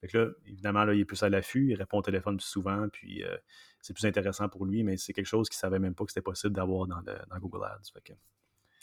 Fait 0.00 0.08
que 0.08 0.18
là, 0.18 0.30
évidemment, 0.46 0.84
là, 0.84 0.92
il 0.94 1.00
est 1.00 1.04
plus 1.04 1.22
à 1.22 1.30
l'affût, 1.30 1.70
il 1.70 1.76
répond 1.76 1.98
au 1.98 2.02
téléphone 2.02 2.36
plus 2.36 2.46
souvent, 2.46 2.88
puis 2.92 3.24
euh, 3.24 3.36
c'est 3.80 3.94
plus 3.94 4.04
intéressant 4.04 4.48
pour 4.48 4.66
lui, 4.66 4.82
mais 4.82 4.96
c'est 4.96 5.12
quelque 5.12 5.26
chose 5.26 5.48
qu'il 5.48 5.56
ne 5.56 5.60
savait 5.60 5.78
même 5.78 5.94
pas 5.94 6.04
que 6.04 6.10
c'était 6.10 6.20
possible 6.20 6.54
d'avoir 6.54 6.86
dans, 6.86 7.00
Google 7.40 7.64
Ads. 7.64 7.92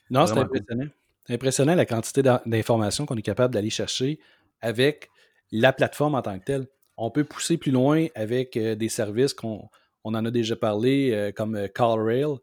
non, 0.09 0.25
c'est 0.25 0.37
impressionnant. 0.37 0.87
C'est 1.27 1.33
impressionnant 1.35 1.75
la 1.75 1.85
quantité 1.85 2.23
d'informations 2.23 3.05
qu'on 3.05 3.15
est 3.15 3.21
capable 3.21 3.53
d'aller 3.53 3.69
chercher 3.69 4.19
avec 4.61 5.11
la 5.51 5.71
plateforme 5.71 6.15
en 6.15 6.23
tant 6.23 6.39
que 6.39 6.43
telle. 6.43 6.67
On 6.97 7.11
peut 7.11 7.23
pousser 7.23 7.57
plus 7.57 7.71
loin 7.71 8.07
avec 8.15 8.57
euh, 8.57 8.73
des 8.73 8.89
services 8.89 9.35
qu'on 9.35 9.69
on 10.03 10.15
en 10.15 10.25
a 10.25 10.31
déjà 10.31 10.55
parlé, 10.55 11.11
euh, 11.11 11.31
comme 11.31 11.67
CallRail, 11.75 12.37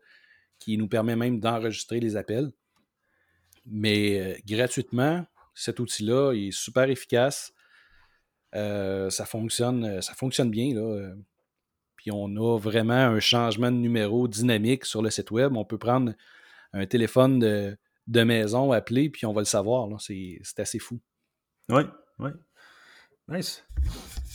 qui 0.58 0.76
nous 0.76 0.88
permet 0.88 1.16
même 1.16 1.40
d'enregistrer 1.40 2.00
les 2.00 2.16
appels. 2.16 2.50
Mais 3.66 4.18
euh, 4.18 4.38
gratuitement, 4.46 5.26
cet 5.54 5.80
outil-là 5.80 6.32
est 6.32 6.50
super 6.50 6.88
efficace. 6.90 7.52
Euh, 8.54 9.10
ça, 9.10 9.26
fonctionne, 9.26 9.84
euh, 9.84 10.00
ça 10.00 10.14
fonctionne 10.14 10.50
bien. 10.50 10.74
Là. 10.74 11.12
Puis 11.96 12.10
on 12.10 12.28
a 12.36 12.58
vraiment 12.58 12.94
un 12.94 13.20
changement 13.20 13.70
de 13.70 13.76
numéro 13.76 14.28
dynamique 14.28 14.84
sur 14.84 15.02
le 15.02 15.10
site 15.10 15.30
web. 15.30 15.56
On 15.56 15.64
peut 15.64 15.78
prendre 15.78 16.12
un 16.72 16.86
téléphone 16.86 17.38
de, 17.40 18.24
maison, 18.24 18.72
appeler, 18.72 19.10
puis 19.10 19.26
on 19.26 19.32
va 19.32 19.40
le 19.40 19.46
savoir. 19.46 19.88
C'est 20.00 20.40
assez 20.58 20.78
fou. 20.78 21.00
Oui, 21.68 21.82
oui. 22.18 22.30
Nice. 23.28 23.64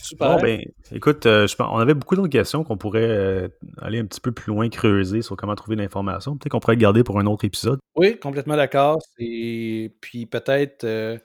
Super. 0.04 0.36
Bon, 0.36 0.42
ben, 0.42 0.60
écoute, 0.92 1.24
euh, 1.24 1.46
on 1.58 1.78
avait 1.78 1.94
beaucoup 1.94 2.14
d'autres 2.14 2.28
questions 2.28 2.62
qu'on 2.62 2.76
pourrait 2.76 3.08
euh, 3.08 3.48
aller 3.80 3.98
un 3.98 4.04
petit 4.04 4.20
peu 4.20 4.32
plus 4.32 4.52
loin, 4.52 4.68
creuser 4.68 5.22
sur 5.22 5.34
comment 5.34 5.54
trouver 5.54 5.76
l'information. 5.76 6.36
Peut-être 6.36 6.52
qu'on 6.52 6.60
pourrait 6.60 6.74
le 6.74 6.82
garder 6.82 7.02
pour 7.02 7.18
un 7.18 7.24
autre 7.24 7.46
épisode. 7.46 7.78
Oui, 7.96 8.18
complètement 8.18 8.56
d'accord. 8.56 8.98
Et 9.18 9.96
puis 10.02 10.26
peut-être, 10.26 10.84
euh, 10.84 11.16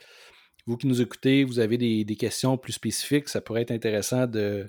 vous 0.65 0.77
qui 0.77 0.87
nous 0.87 1.01
écoutez, 1.01 1.43
vous 1.43 1.59
avez 1.59 1.77
des, 1.77 2.15
questions 2.15 2.57
plus 2.57 2.71
spécifiques. 2.71 3.27
Ça 3.27 3.41
pourrait 3.41 3.63
être 3.63 3.71
intéressant 3.71 4.27
de, 4.27 4.65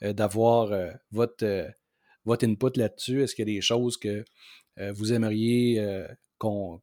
d'avoir 0.00 0.70
votre, 1.12 1.66
votre 2.24 2.46
input 2.46 2.78
là-dessus. 2.78 3.22
Est-ce 3.22 3.34
qu'il 3.34 3.46
y 3.46 3.50
a 3.52 3.54
des 3.56 3.60
choses 3.60 3.98
que 3.98 4.24
vous 4.92 5.12
aimeriez 5.12 5.84
qu'on, 6.38 6.80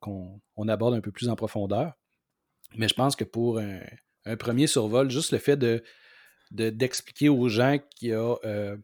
aborde 0.68 0.94
un 0.94 1.02
peu 1.02 1.12
plus 1.12 1.28
en 1.28 1.36
profondeur? 1.36 1.94
Mais 2.76 2.88
je 2.88 2.94
pense 2.94 3.16
que 3.16 3.24
pour 3.24 3.60
un 3.60 4.36
premier 4.38 4.68
survol, 4.68 5.10
juste 5.10 5.32
le 5.32 5.40
fait 5.40 5.58
de 5.58 5.82
d'expliquer 6.52 7.30
aux 7.30 7.48
gens 7.48 7.78
qu'il 7.96 8.10
y 8.10 8.14
a 8.14 8.36
euh, 8.46 8.78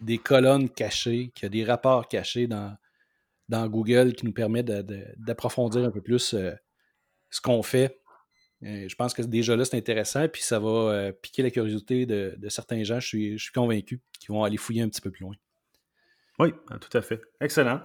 des 0.00 0.18
colonnes 0.18 0.68
cachées, 0.68 1.30
qu'il 1.34 1.44
y 1.44 1.46
a 1.46 1.50
des 1.50 1.64
rapports 1.64 2.08
cachés 2.08 2.46
dans, 2.46 2.76
dans 3.48 3.68
Google 3.68 4.14
qui 4.14 4.24
nous 4.24 4.32
permettent 4.32 4.66
d'approfondir 5.18 5.84
un 5.84 5.90
peu 5.90 6.00
plus 6.00 6.34
euh, 6.34 6.52
ce 7.30 7.40
qu'on 7.40 7.62
fait. 7.62 7.98
Euh, 8.64 8.88
je 8.88 8.94
pense 8.94 9.12
que 9.12 9.22
déjà 9.22 9.56
là, 9.56 9.64
c'est 9.64 9.76
intéressant, 9.76 10.26
puis 10.28 10.42
ça 10.42 10.58
va 10.58 11.12
piquer 11.12 11.42
la 11.42 11.50
curiosité 11.50 12.06
de, 12.06 12.48
certains 12.48 12.82
gens. 12.82 13.00
Je 13.00 13.06
suis, 13.06 13.38
je 13.38 13.44
suis 13.44 13.52
convaincu 13.52 14.00
qu'ils 14.18 14.32
vont 14.32 14.44
aller 14.44 14.56
fouiller 14.56 14.82
un 14.82 14.88
petit 14.88 15.00
peu 15.00 15.10
plus 15.10 15.22
loin. 15.24 15.34
Oui, 16.38 16.52
tout 16.80 16.96
à 16.96 17.02
fait. 17.02 17.20
Excellent. 17.40 17.82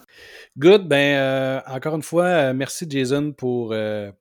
Good. 0.58 0.88
Ben, 0.88 1.62
encore 1.68 1.96
une 1.96 2.02
fois, 2.02 2.54
merci 2.54 2.86
Jason 2.90 3.34
pour 3.34 3.74
le 3.74 4.14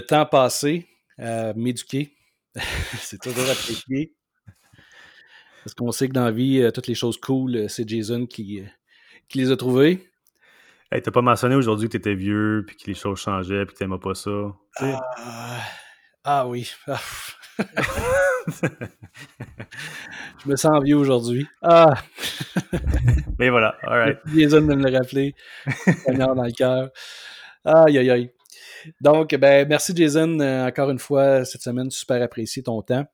temps 0.00 0.26
passé 0.26 0.86
à 1.16 1.54
m'éduquer 1.54 2.14
c'est 2.98 3.20
toujours 3.20 3.48
apprécié. 3.48 4.14
Parce 5.64 5.74
qu'on 5.74 5.92
sait 5.92 6.08
que 6.08 6.14
dans 6.14 6.24
la 6.24 6.30
vie, 6.30 6.60
euh, 6.62 6.70
toutes 6.70 6.86
les 6.86 6.94
choses 6.94 7.18
cool, 7.18 7.56
euh, 7.56 7.68
c'est 7.68 7.88
Jason 7.88 8.26
qui, 8.26 8.60
euh, 8.60 8.66
qui 9.28 9.38
les 9.38 9.50
a 9.50 9.56
trouvées. 9.56 10.10
Hey, 10.90 11.02
t'as 11.02 11.10
pas 11.10 11.22
mentionné 11.22 11.54
aujourd'hui 11.54 11.88
que 11.88 11.92
t'étais 11.92 12.14
vieux, 12.14 12.64
puis 12.66 12.76
que 12.76 12.86
les 12.86 12.94
choses 12.94 13.20
changeaient, 13.20 13.64
puis 13.66 13.74
que 13.74 13.78
t'aimais 13.78 13.98
pas 13.98 14.14
ça. 14.14 14.30
Ah, 14.78 15.60
ah, 16.24 16.48
oui. 16.48 16.72
Je 20.42 20.48
me 20.48 20.56
sens 20.56 20.82
vieux 20.82 20.96
aujourd'hui. 20.96 21.46
Ah! 21.62 21.94
Mais 23.38 23.50
voilà, 23.50 23.76
alright. 23.82 24.18
Jason 24.34 24.62
de 24.62 24.74
me 24.74 24.90
le 24.90 24.96
rappeler. 24.96 25.34
dans 26.08 26.34
le 26.34 26.52
cœur. 26.52 26.90
Aïe, 27.64 27.98
aïe, 27.98 28.10
aïe. 28.10 28.32
Donc, 29.00 29.34
ben, 29.34 29.68
merci 29.68 29.94
Jason, 29.94 30.38
euh, 30.40 30.66
encore 30.66 30.90
une 30.90 30.98
fois, 30.98 31.44
cette 31.44 31.62
semaine, 31.62 31.90
super 31.90 32.22
apprécié 32.22 32.62
ton 32.62 32.82
temps. 32.82 33.04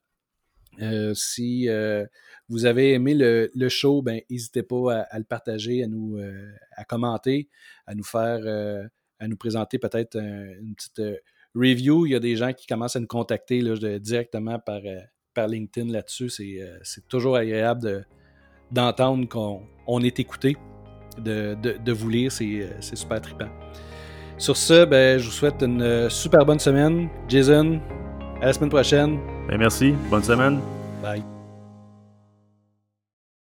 Euh, 0.83 1.15
si 1.15 1.69
euh, 1.69 2.05
vous 2.49 2.67
avez 2.67 2.93
aimé 2.93 3.15
le, 3.15 3.69
show, 3.69 4.03
ben, 4.03 4.21
n'hésitez 4.31 4.63
pas 4.63 5.07
à, 5.11 5.19
le 5.19 5.25
partager, 5.25 5.83
à 5.83 5.87
nous 5.87 6.19
à 6.77 6.85
commenter, 6.85 7.49
à 7.87 7.95
nous 7.95 8.05
faire, 8.05 8.41
à 9.19 9.29
nous 9.29 9.37
présenter 9.37 9.79
peut-être 9.79 10.17
une 10.17 10.75
petite 10.75 11.03
review. 11.55 12.07
Il 12.07 12.13
y 12.13 12.15
a 12.15 12.21
des 12.21 12.37
gens 12.37 12.53
qui 12.53 12.67
commencent 12.67 12.97
à 12.97 13.01
nous 13.01 13.07
contacter 13.07 13.61
là, 13.63 13.99
directement 13.99 14.59
par, 14.59 14.83
par 15.35 15.49
LinkedIn 15.49 15.91
là-dessus. 15.91 16.29
C'est 16.31 17.09
toujours 17.09 17.37
agréable 17.37 18.07
d'entendre 18.71 19.27
qu'on 19.29 20.01
est 20.03 20.21
écouté, 20.21 20.57
de, 21.19 21.93
vous 21.93 22.09
lire. 22.11 22.31
C'est 22.31 22.97
super 22.97 23.21
trippant. 23.21 23.49
Sur 24.39 24.57
ce, 24.57 24.85
ben, 24.85 25.19
je 25.19 25.27
vous 25.27 25.33
souhaite 25.33 25.63
une 25.63 26.09
super 26.11 26.45
bonne 26.45 26.59
semaine. 26.59 27.09
Jason, 27.29 27.81
à 28.43 28.47
la 28.47 28.53
semaine 28.53 28.71
prochaine. 28.71 29.19
Ben, 29.49 29.59
merci. 29.59 29.95
Bonne 30.11 30.23
semaine. 30.23 30.61
Bye. 31.03 31.36